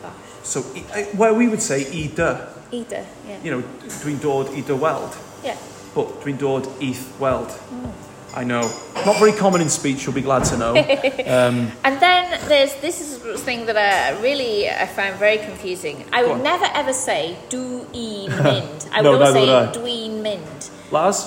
[0.02, 0.12] Gosh,
[0.42, 3.06] So uh, where we would say ida, Ida.
[3.26, 3.36] Yeah.
[3.42, 3.62] you know,
[4.02, 5.56] dwi'n dod ida weld, Yeah.
[5.94, 7.50] but dwi'n dod eth weld.
[7.50, 7.90] Hmm.
[8.38, 8.62] I know.
[9.04, 10.74] Not very common in speech, you'll be glad to know.
[11.38, 16.04] Um, And then there's this is a thing that I really I found very confusing.
[16.12, 16.42] I would on.
[16.42, 18.86] never ever say do e mind.
[18.94, 19.72] I would No, always say would I.
[19.72, 20.70] dween mind.
[20.92, 21.18] Lars,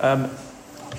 [0.00, 0.30] um,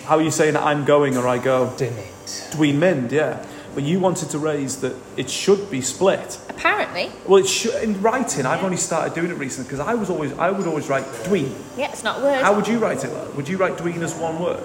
[0.06, 1.74] how are you saying I'm going or I go?
[1.78, 2.14] Dimit.
[2.54, 3.44] Dwi'n mynd, yeah.
[3.74, 6.40] But you wanted to raise that it should be split.
[6.50, 10.10] Apparently, Well, it should, in writing, I've only started doing it recently because I was
[10.10, 11.52] always, I would always write dween.
[11.78, 12.42] yeah, it's not a word.
[12.42, 13.12] How would you write it?
[13.14, 13.36] Lars?
[13.36, 14.64] Would you write dween as one word?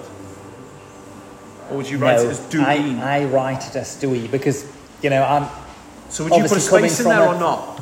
[1.69, 2.63] Or would you write it as Dewey?
[2.63, 4.65] I, I write it as Dewey because,
[5.01, 5.49] you know, I'm,
[6.09, 7.81] so would you put a space in there a- or not?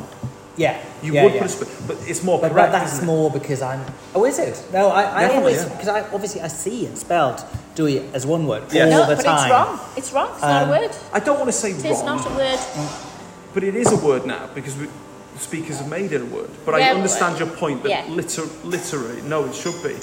[0.57, 0.81] yeah.
[1.03, 1.41] You yeah, would yeah.
[1.41, 3.07] put a space, but it's more But, correct, but that's isn't it?
[3.07, 3.83] more because I'm.
[4.13, 4.63] Oh, is it?
[4.71, 5.69] No, I, I Definitely, always yeah.
[5.73, 8.83] because I obviously I see it spelled Dewey as one word Yeah.
[8.83, 9.39] all no, the but time.
[9.45, 9.79] it's wrong.
[9.97, 10.29] It's wrong.
[10.33, 10.91] It's not Um, a word.
[11.11, 12.59] I don't want to say It is wrong, not a word.
[13.55, 14.87] but it is a word now because we,
[15.39, 16.49] speakers have made it a word.
[16.65, 18.05] But I understand but- your point that yeah.
[18.07, 19.95] liter, literary, no, it should be.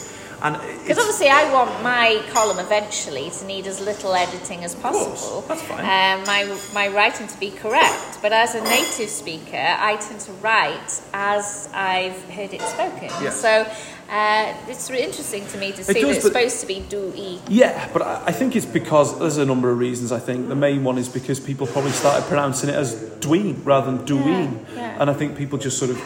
[0.42, 4.96] And Because obviously, I want my column eventually to need as little editing as course,
[4.96, 5.44] possible.
[5.48, 5.80] that's fine.
[5.80, 10.32] Um, my my writing to be correct, but as a native speaker, I tend to
[10.34, 13.10] write as I've heard it spoken.
[13.20, 13.30] Yeah.
[13.30, 13.66] So
[14.10, 17.12] uh, it's really interesting to me to see does, that it's supposed to be do
[17.16, 17.40] e.
[17.48, 20.12] Yeah, but I I think it's because there's a number of reasons.
[20.12, 23.90] I think the main one is because people probably started pronouncing it as dween rather
[23.90, 25.00] than doeen, Yeah, yeah.
[25.00, 25.98] and I think people just sort of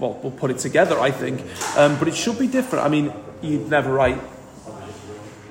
[0.00, 1.40] well, we'll put it together, I think.
[1.76, 2.84] Um, but it should be different.
[2.84, 3.12] I mean,
[3.44, 4.18] you'd never write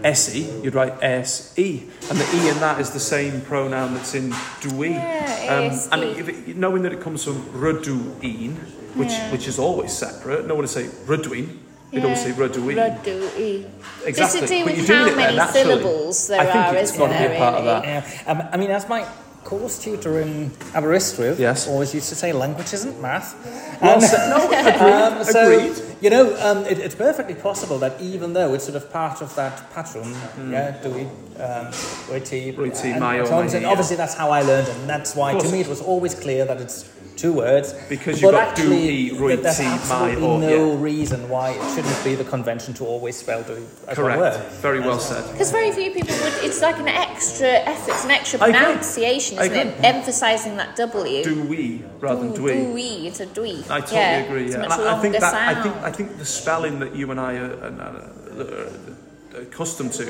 [0.03, 1.89] SE, you'd write SE.
[2.09, 4.31] And the E in that is the same pronoun that's in
[4.61, 4.89] dwi.
[4.91, 8.55] Yeah, um, and if it, knowing that it comes from ruduin,
[8.95, 9.31] which, Yeah.
[9.31, 11.59] which is always separate, no one would say ruduin.
[11.91, 12.75] They'd always say ruduin.
[12.75, 13.65] Radu-i.
[14.05, 14.11] Exactly.
[14.11, 15.63] Does it do but with you're doing how it there many naturally.
[15.63, 17.83] syllables there I think are, it's isn't got to be there, a part of that.
[17.85, 19.05] Yeah, um, I mean, as my
[19.43, 21.67] course tutor in Aberystwyth Yes.
[21.67, 23.35] always used to say, language isn't math.
[23.81, 24.29] Well Um, said.
[24.29, 24.91] No, agreed.
[25.19, 25.95] um, so, agreed.
[26.01, 29.33] you know, um, it, it's perfectly possible that even though it's sort of part of
[29.35, 30.11] that pattern,
[30.51, 31.01] yeah, do we,
[31.41, 31.67] um,
[32.07, 33.67] Riti, Riti, and mai, or so on, and yeah.
[33.69, 36.61] obviously that's how I learned and that's why to me it was always clear that
[36.61, 37.73] it's two words.
[37.89, 40.81] Because you've got do, actually, e, that there's Riti, mai, absolutely or- no yeah.
[40.81, 44.19] reason why it shouldn't be the convention to always spell do as Correct.
[44.19, 44.41] word.
[44.61, 45.29] Very well said.
[45.31, 46.33] Because very few people would.
[46.43, 49.83] It's like an extra effort, it's an extra I pronunciation, I isn't it?
[49.83, 51.23] Emphasising that W.
[51.23, 52.55] Do we rather than dwi.
[52.73, 53.05] Dwi.
[53.05, 53.57] It's a dwi.
[53.69, 54.45] I totally yeah, agree.
[54.45, 54.59] It's Yeah.
[54.59, 56.95] a And much I, I think longer that I think I think the spelling that
[56.95, 60.03] you and I are, are, uh, are, are accustomed to,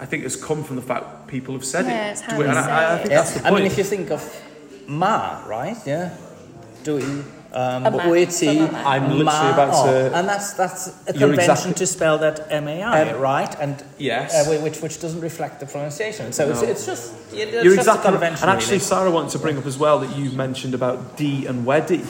[0.00, 2.12] I think has come from the fact people have said Yeah, it.
[2.12, 2.44] it's how Do it.
[2.44, 3.14] you And I, I think it.
[3.18, 4.22] that's the I mean, if you think of
[4.86, 5.76] ma, right?
[5.86, 6.06] Yeah,
[6.84, 6.98] do
[7.54, 7.98] um, A ma.
[8.00, 12.18] Uiti, I'm literally ma, about to- and that's that's a You're convention exactly- to spell
[12.18, 13.54] that M A I, Um, right?
[13.60, 14.34] And yes.
[14.34, 16.32] uh, which which doesn't reflect the pronunciation.
[16.32, 16.68] So it's, No.
[16.68, 18.12] it's just it's You're just exactly a right.
[18.12, 18.48] convention.
[18.48, 18.90] And actually, really.
[18.92, 22.04] Sara wanted to bring up as well that you mentioned about D and Weddy.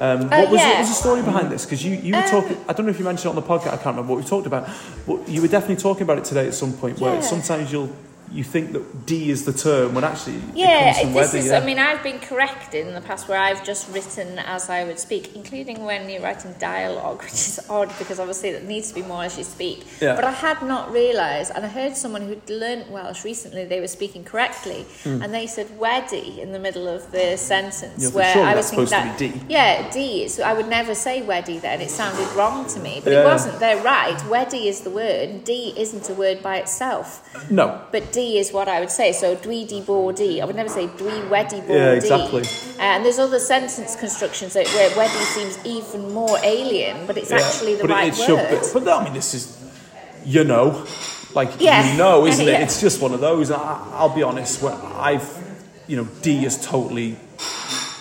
[0.00, 1.64] Um, Uh, what, was, what was the story behind this?
[1.64, 3.48] Because you, you were Um, talking, I don't know if you mentioned it on the
[3.52, 4.68] podcast, I can't remember what we talked about,
[5.08, 7.20] but you were definitely talking about it today at some point where Yeah.
[7.34, 7.90] sometimes you'll
[8.32, 11.38] you think that D is the term when actually it Yeah, comes from this Weddy.
[11.38, 11.46] is.
[11.46, 11.58] yeah.
[11.58, 14.98] I mean, I've been corrected in the past where I've just written as I would
[14.98, 19.02] speak, including when you're writing dialogue, which is odd because obviously it needs to be
[19.02, 19.86] more as you speak.
[20.00, 20.14] Yeah.
[20.14, 23.64] But I had not realised, and I heard someone who'd learnt Welsh recently.
[23.64, 25.22] They were speaking correctly, hmm.
[25.22, 28.02] and they said "weddy" in the middle of the sentence.
[28.04, 29.40] Yeah, where surely I was thinking supposed to that be D.
[29.48, 30.28] yeah, D.
[30.28, 31.80] So I would never say "weddy" then.
[31.80, 33.22] It sounded wrong to me, but Yeah.
[33.22, 33.58] it wasn't.
[33.58, 34.16] They're right.
[34.34, 35.44] "Weddy" is the word.
[35.44, 37.08] D isn't a word by itself.
[37.50, 39.12] no, But D is what I would say.
[39.12, 40.40] So dwi di.
[40.40, 42.44] I would never say dwi wedi bo Yeah, exactly.
[42.78, 47.38] And there's other sentence constructions that, where wedi seems even more alien, but it's Yeah,
[47.38, 48.26] actually the but right it, word.
[48.26, 48.84] should be.
[48.84, 49.56] But I mean, this is,
[50.24, 50.86] you know,
[51.34, 51.90] like Yeah.
[51.90, 52.60] you know, isn't it?
[52.64, 53.50] It's just one of those.
[53.50, 53.56] I,
[53.92, 54.62] I'll be honest.
[54.62, 55.28] When I've,
[55.86, 57.16] you know, D has totally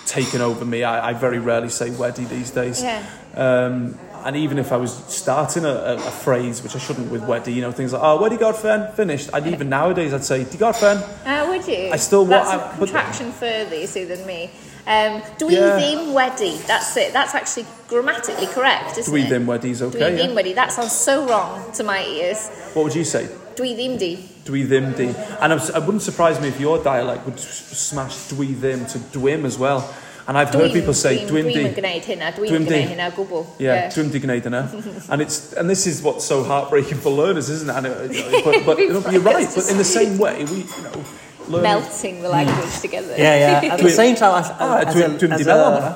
[0.05, 0.83] taken over me.
[0.83, 2.81] I, I very rarely say weddy these days.
[2.81, 3.03] Yeah.
[3.35, 7.21] Um, and even if I was starting a, a, a phrase, which I shouldn't with
[7.21, 9.29] weddy, you know, things like, oh, weddy godfen, finished.
[9.33, 11.01] I'd even nowadays, I'd say, di godfen.
[11.25, 11.89] Ah, would you?
[11.93, 12.43] I still want.
[12.43, 14.51] That's I- a but- contraction further, you see, than me.
[14.85, 15.79] Um, dwi Yeah.
[15.79, 16.51] ddim wedi.
[16.67, 17.13] That's it.
[17.13, 19.31] That's actually grammatically correct, isn't Dwi it?
[19.31, 19.45] ddim
[19.91, 20.17] Dwi okay.
[20.17, 20.41] ddim Yeah?
[20.41, 20.55] wedi.
[20.55, 22.47] That sounds so wrong to my ears.
[22.73, 23.27] What would you say?
[23.55, 24.17] Dwi ddim di.
[24.45, 25.07] Dwi ddim di.
[25.41, 29.57] And it wouldn't surprise me if your dialect would smash dwi ddim to dwim as
[29.57, 29.81] well.
[30.27, 31.53] And I've heard people say yn di.
[31.73, 32.33] gwneud hynna.
[32.35, 32.71] Dwim Dwim di.
[32.73, 33.45] gwneud hynna gwbl.
[33.63, 34.61] Yeah, dwim di gwneud yna.
[35.11, 37.75] and it's and this is what's so heartbreaking for learners, isn't it?
[37.77, 39.47] And it but, but you know, you're right.
[39.55, 41.05] But in the same way, we you know
[41.47, 41.63] learn.
[41.63, 43.15] melting the language together.
[43.17, 43.73] yeah, yeah.
[43.73, 45.79] At the same time, as, Ah, as, dwim a, dwim as di meddwl am a,
[45.79, 45.95] hwnna.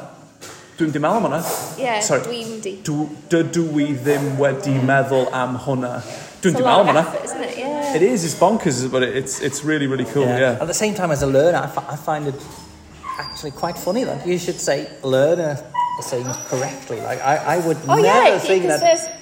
[0.79, 1.77] Dwim di meddwl am hwnna.
[1.77, 2.21] Yeah, Sorry.
[2.29, 2.73] dwim di.
[2.87, 5.91] Dw- Dydw i ddim wedi meddwl am hwnna.
[6.41, 7.03] Dwim It's di a meddwl am of hwnna.
[7.05, 7.57] effort, isn't it?
[7.57, 7.95] Yeah.
[7.99, 8.23] It is.
[8.23, 10.23] It's bonkers, but it's it's really really cool.
[10.23, 10.39] yeah.
[10.39, 10.61] Yeah.
[10.63, 12.35] At the same time, as a learner, I, I find it
[13.21, 15.53] actually quite funny that you should say learner
[16.01, 16.99] saying correctly.
[16.99, 18.81] Like I, I would Oh, never yeah, think that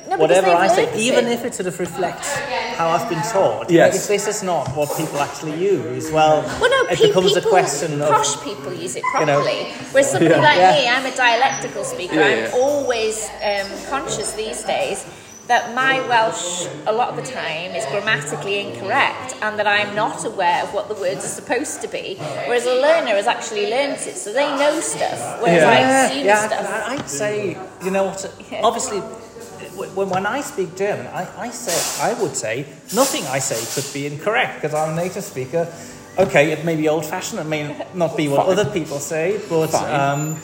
[0.09, 1.33] no, whatever I say, even it.
[1.33, 2.29] if it sort of reflects
[2.79, 3.95] how I've been taught, you know, Yes.
[4.03, 7.49] if this is not what people actually use, well, Well, no, it pe- becomes people,
[7.49, 9.59] a question of posh people use it you know- properly.
[9.91, 10.41] Whereas somebody Yeah.
[10.49, 10.75] like Yeah.
[10.79, 12.15] me, I'm a dialectical speaker.
[12.15, 15.03] Yeah, I'm always um, conscious these days
[15.49, 20.23] that my Welsh, a lot of the time, is grammatically incorrect and that I'm not
[20.23, 22.17] aware of what the words are supposed to be.
[22.45, 26.47] Whereas a learner has actually learnt it, so they know stuff, whereas I assume yeah,
[26.47, 26.59] stuff.
[26.59, 28.31] and I- I'd say, you know what?
[28.51, 28.61] Yeah.
[28.63, 28.99] Obviously,
[29.97, 31.77] when, when I speak German, I, I say
[32.09, 35.67] I would say nothing I say could be incorrect because I'm a native speaker.
[36.19, 37.39] Okay, it may be old-fashioned.
[37.41, 38.59] It may not be what Fine.
[38.59, 40.35] other people say, but um,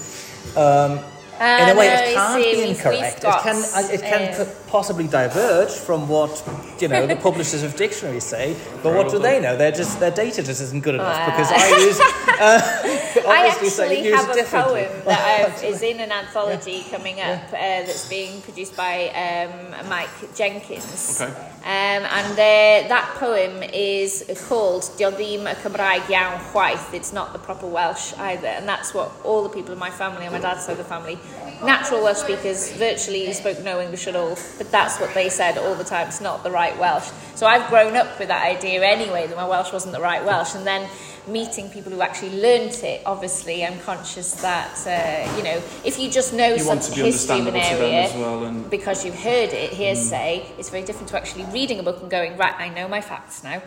[0.57, 0.99] um,
[1.37, 3.17] Ah, in a way, no, it can't be we've- we've incorrect.
[3.25, 6.33] It can, it can uh, co- possibly diverge from what
[6.81, 8.47] you know the publishers of dictionaries say.
[8.83, 9.55] But what do they know?
[9.55, 11.25] They're just their data just isn't good enough Ah.
[11.29, 11.99] because I use.
[12.35, 12.59] Uh,
[13.27, 17.47] I obviously say actually use have a poem that is in an anthology coming up
[17.47, 17.57] uh,
[17.87, 21.21] that's being produced by um, Mike Jenkins.
[21.21, 21.31] Okay.
[21.65, 26.93] Um, and uh, that poem is called Diodim y Cymraeg iawn chwaith.
[26.93, 28.51] It's not the proper Welsh either.
[28.57, 30.83] And that's what all the people in my family, on my dad's side of the
[30.95, 31.17] family,
[31.63, 34.37] natural Welsh speakers, virtually spoke no English at all.
[34.57, 36.07] But that's what they said all the time.
[36.07, 37.09] It's not the right Welsh.
[37.35, 40.55] So I've grown up with that idea anyway, that my Welsh wasn't the right Welsh.
[40.55, 40.89] And then
[41.27, 46.09] meeting people who actually learnt it, obviously, I'm conscious that uh, you know if you
[46.09, 48.13] just know You some want to be history of an understandable to them area as
[48.15, 52.01] well, and- because you've heard it hearsay, it's very different to actually reading a book
[52.01, 52.53] and going right.
[52.57, 53.61] I know my facts now.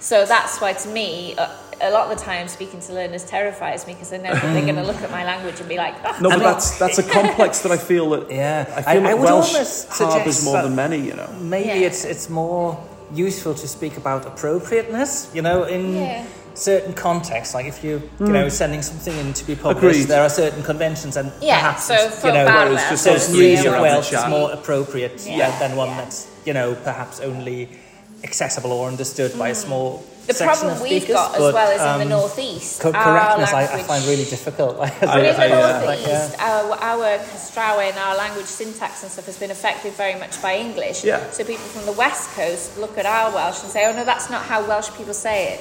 [0.00, 1.48] So that's why, to me, uh,
[1.80, 4.62] a lot of the time speaking to learners terrifies me because I know that they're
[4.62, 7.02] going to look at my language and be like, oh, No, but that's that's a
[7.02, 8.72] complex that I feel that Yeah.
[8.76, 10.98] I feel I- I would Welsh almost harbours suggest more than many.
[10.98, 11.86] You know, Maybe Yeah.
[11.88, 12.78] it's it's more
[13.12, 16.24] useful to speak about appropriateness, you know, in Yeah.
[16.54, 17.54] Certain contexts.
[17.54, 20.08] Like if you you know sending something in to be published, Agreed.
[20.08, 23.04] there are certain conventions and Yeah, perhaps so it's, for you know Barra, whereas just
[23.04, 25.50] so those news of Welsh is more appropriate Yeah.
[25.58, 25.96] than, than one Yeah.
[26.04, 27.68] that's you know perhaps only
[28.24, 30.26] accessible or understood by a small Mm.
[30.26, 31.16] the problem we've speakers.
[31.16, 32.80] got as but, well as in um, the northeast.
[32.80, 34.78] co- our correctness, I, I find really difficult.
[34.82, 36.46] Like, But in the I, uh, northeast, like, yeah.
[36.48, 40.54] our, our Castrawe and our language syntax and stuff has been affected very much by
[40.58, 41.02] English.
[41.02, 41.28] Yeah.
[41.32, 44.30] So people from the west coast look at our Welsh and say, "Oh no, that's
[44.30, 45.60] not how Welsh people say it,"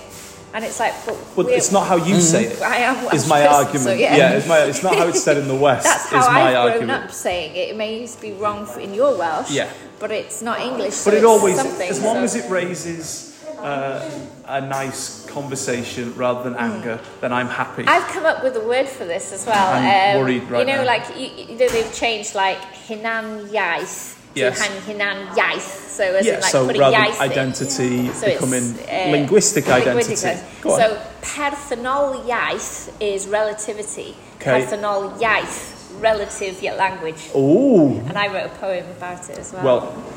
[0.53, 2.61] and it's like, "But, but it's not how you say it.
[2.61, 3.83] I am Is my person, argument?
[3.83, 4.31] so yeah, yeah.
[4.33, 5.85] it's, my, it's not how it's said in the West.
[5.85, 7.69] That's how is my I've grown up saying it.
[7.69, 9.69] It may be wrong for- in your Welsh, Yeah.
[9.99, 10.93] but it's not English.
[10.95, 14.09] so But it always, as long so- as it raises uh,
[14.47, 17.85] a nice conversation rather than anger, then I'm happy.
[17.87, 19.73] I've come up with a word for this as well.
[19.73, 20.85] I'm um, worried right You know, now.
[20.85, 24.59] like you, you know, they've changed like hinan iaith Yes.
[24.59, 25.61] han- hinan iaith.
[25.91, 27.21] So as yeah, in like so putting rather in.
[27.21, 30.15] identity So becoming uh, linguistic identity.
[30.63, 34.15] So personal iaith is relativity.
[34.37, 34.61] Okay.
[34.65, 37.29] Perthynol iaith, relative yet language.
[37.35, 37.99] Ooh.
[38.07, 39.63] And I wrote a poem about it as well.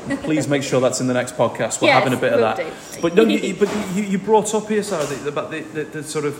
[0.07, 1.81] Well, please make sure that's in the next podcast.
[1.81, 2.57] We're Yes, having a bit of that.
[2.57, 2.65] do.
[3.01, 6.03] But no, you, you- but you, you brought up here, Sara, about the, the, the
[6.03, 6.35] sort of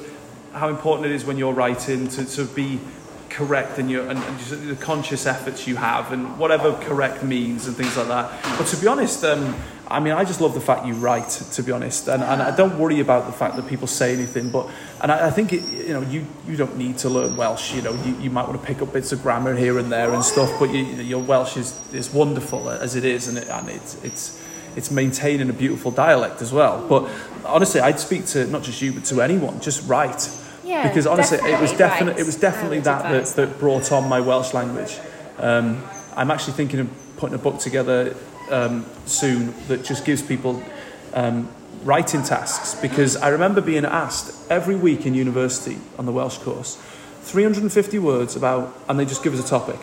[0.53, 2.79] how important it is when you're writing to, to be
[3.35, 7.75] correct and, your and, and the conscious efforts you have and whatever correct means and
[7.75, 8.57] things like that.
[8.57, 9.53] But to be honest, um,
[9.87, 11.29] I mean, I just love the fact you write.
[11.29, 14.49] To be honest, and, and I don't worry about the fact that people say anything.
[14.49, 14.67] But
[15.01, 17.73] and I, I think it, you know you you don't need to learn Welsh.
[17.75, 20.11] You know, you, you might want to pick up bits of grammar here and there
[20.11, 20.51] and stuff.
[20.59, 24.41] But you, your Welsh is is wonderful as it is, and it, and it's it's
[24.75, 26.83] it's maintaining a beautiful dialect as well.
[26.87, 27.07] But
[27.45, 29.59] honestly, I'd speak to not just you, but to anyone.
[29.59, 30.29] Just write.
[30.65, 34.09] Yeah, because honestly, it was definitely definitely it was definitely that, that that brought on
[34.09, 34.99] my Welsh language.
[35.37, 35.83] Um,
[36.15, 38.15] I'm actually thinking of putting a book together
[38.49, 40.63] um, soon that just gives people
[41.13, 41.49] um,
[41.83, 46.81] writing tasks because I remember being asked every week in university on the Welsh course
[47.25, 49.79] 350 words about, and they just give us a topic.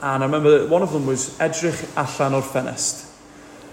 [0.00, 3.10] And I remember that one of them was edrych allan o'r ffenest,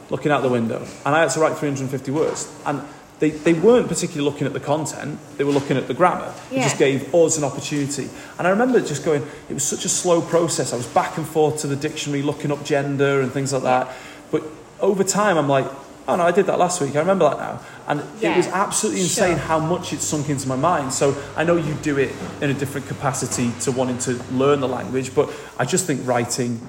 [0.09, 0.86] looking out the window.
[1.05, 2.51] And I had to write 350 words.
[2.66, 2.82] And
[3.20, 6.34] they, they weren't particularly looking at the content, they were looking at the grammar.
[6.51, 8.09] It just gave us an opportunity.
[8.38, 10.74] And I remember just going, it was such a slow process.
[10.74, 13.95] I was back and forth to the dictionary, looking up gender and things like that.
[14.32, 14.43] But
[14.82, 15.66] over time, I'm like,
[16.07, 16.95] oh no, I did that last week.
[16.95, 17.61] I remember that now.
[17.88, 19.48] And it was absolutely insane sure.
[19.48, 20.92] how much it sunk into my mind.
[20.94, 22.12] So I know you do it
[22.42, 25.30] in a different capacity to wanting to learn the language, but
[25.60, 26.60] I just think writing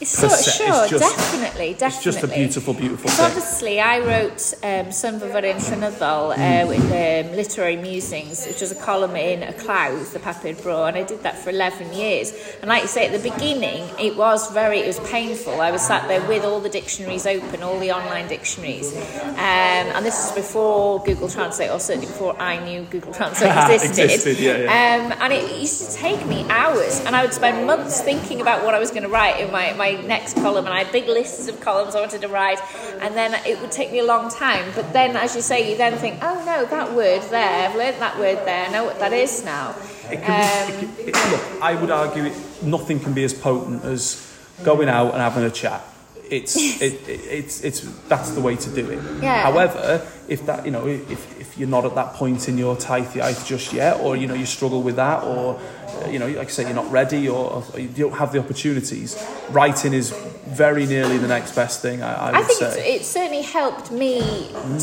[0.00, 1.86] It's so, se sure, just, definitely, definitely.
[1.86, 3.24] it's just a beautiful, beautiful thing.
[3.24, 6.68] obviously I wrote um, Sun Fyfyrin Llynyddol uh, Mm.
[6.72, 10.96] with um, Literary Musings, which was a column in Y Clawdd, the Papur Bro, and
[10.98, 12.32] I did that for 11 years.
[12.60, 15.54] And like you say, at the beginning, it was very, it was painful.
[15.68, 18.88] I was sat there with all the dictionaries open, all the online dictionaries.
[18.94, 20.65] Um, and this is before
[21.04, 24.04] Google Translate, or certainly before I knew Google Translate existed.
[24.04, 28.00] Existed, yeah, Um, and it used to take me hours, and I would spend months
[28.00, 30.82] thinking about what I was going to write in my, my next column, and I
[30.82, 32.60] had big lists of columns I wanted to write,
[33.00, 34.64] and then it would take me a long time.
[34.74, 37.98] But then, as you say, you then think, oh no, that word there, I've learnt
[37.98, 39.74] that word there, I know what that is now.
[40.10, 43.34] It can be, it can, it, look, I would argue it, nothing can be as
[43.34, 44.22] potent as
[44.62, 45.82] going out and having a chat.
[46.30, 49.22] It's it, it, it's it's that's the way to do it.
[49.22, 49.42] Yeah.
[49.42, 53.46] However, if that you know if, if you're not at that point in your taith
[53.46, 56.50] just yet, or you know you struggle with that, or uh, you know like I
[56.50, 59.16] say you're not ready, or, or you don't have the opportunities,
[59.50, 60.10] writing is
[60.46, 62.02] very nearly the next best thing.
[62.02, 62.94] I, I would I think it's, say.
[62.96, 64.20] it certainly helped me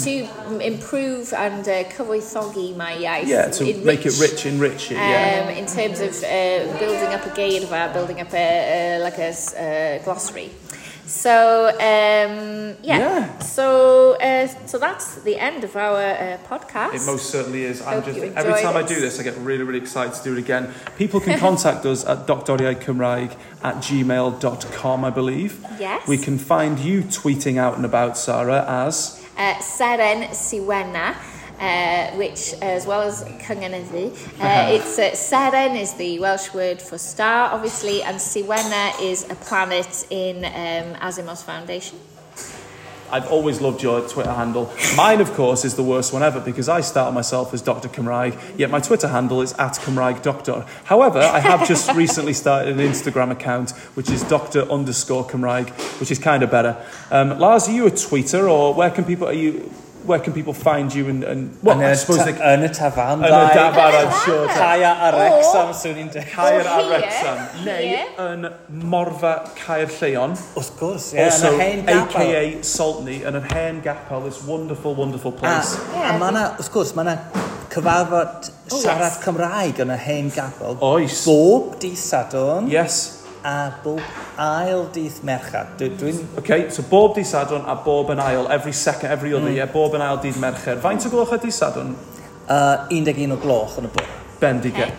[0.04, 3.28] to improve and uh, cyfoethogi my iaith.
[3.28, 4.98] yeah, to enrich, make it rich, enrich it.
[4.98, 5.46] Yeah.
[5.48, 10.04] um, in terms of uh, building up a geirfa, building up a, like a uh,
[10.04, 10.50] glossary.
[11.06, 13.00] So um, yeah.
[13.00, 13.40] Yeah.
[13.40, 16.94] So uh, so that's the end of our uh, podcast.
[16.96, 17.82] It most certainly is.
[17.82, 20.14] I'm Hope just you every enjoyed time I do this, I get really, really excited
[20.14, 20.74] to do it again.
[20.98, 25.66] People can contact us at doctoriaidcymraeg at gmail.com, I believe.
[25.80, 26.08] Yes.
[26.08, 31.16] We can find you tweeting out and about Sara as uh, Seren Siwenna.
[31.64, 34.12] Uh, which, as well as Cynganeddu,
[34.42, 39.36] uh, it's uh, Seren is the Welsh word for star, obviously, and Siwenna is a
[39.36, 41.98] planet in um, Asimov's Foundation.
[43.10, 44.74] I've always loved your Twitter handle.
[44.98, 47.88] Mine, of course, is the worst one ever because I started myself as Dr.
[47.88, 50.66] Cymraeg, yet my Twitter handle is at Cymraeg Doctor.
[50.84, 54.70] However, I have just recently started an Instagram account which is Dr.
[54.70, 55.70] underscore Cymraeg,
[56.02, 56.76] which is kind of better.
[57.10, 59.72] Um, Lars, are you a tweeter or where can people, are you,
[60.06, 63.24] where can people find you and, and, well, I suppose ta- like, yn y tafarn
[63.24, 67.96] yn y dafarn I'm sure Caia a Rexham swn i'n dweud Caia a Rexham neu
[68.26, 68.50] yn
[68.92, 70.36] Morfa Caer Lleon.
[70.58, 72.30] Wrth gwrs yeah, also aka
[72.68, 75.76] Saltney yn yr hen gapel this wonderful wonderful ah, place.
[75.80, 76.12] a, yeah.
[76.12, 77.18] a mae yna wrth gwrs mae yna
[77.74, 81.24] cyfarfod siarad Cymraeg yn y hen gapel oes.
[81.26, 84.02] Bob di sadwn yes a bob
[84.40, 85.78] ail dydd merched.
[85.78, 86.24] Dwi'n...
[86.40, 89.60] Okay, so bob dydd sadwn a bob yn ail, every second, every other mm.
[89.60, 90.82] yeah, bob yn ail dydd merched.
[90.84, 91.96] Faint o gloch ydy sadwn?
[92.48, 94.23] Uh, 11 o gloch yn y bwrdd.
[94.44, 94.92] Bendigo.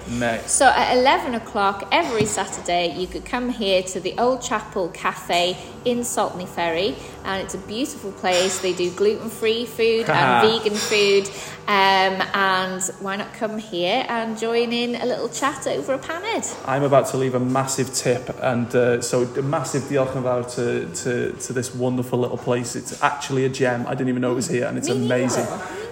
[0.46, 5.58] So at 11 o'clock every Saturday, you could come here to the Old Chapel Cafe
[5.84, 8.60] in Saltney Ferry, and it's a beautiful place.
[8.60, 11.28] They do gluten free food and vegan food.
[11.66, 16.44] Um, and why not come here and join in a little chat over a paned?
[16.64, 21.32] I'm about to leave a massive tip, and uh, so a massive diolch to, to,
[21.32, 22.76] to this wonderful little place.
[22.76, 23.86] It's actually a gem.
[23.86, 25.46] I didn't even know it was here, and it's Me amazing.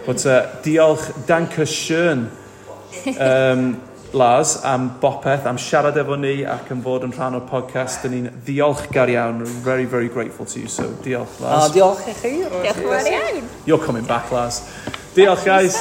[0.07, 2.30] But uh, diolch, danke schön,
[3.18, 3.80] um,
[4.12, 8.05] Lars am bopeth, am siarad efo ni ac yn fod yn rhan o'r podcast.
[8.05, 9.40] Dyn ni'n ddiolchgar iawn.
[9.40, 10.68] We're very, very grateful to you.
[10.68, 11.70] So, diolch, Lars.
[11.70, 12.34] Oh, diolch i chi.
[12.45, 13.51] Diolch yn fawr iawn.
[13.64, 14.61] You're coming back, Lars.
[15.16, 15.80] Diolch, guys.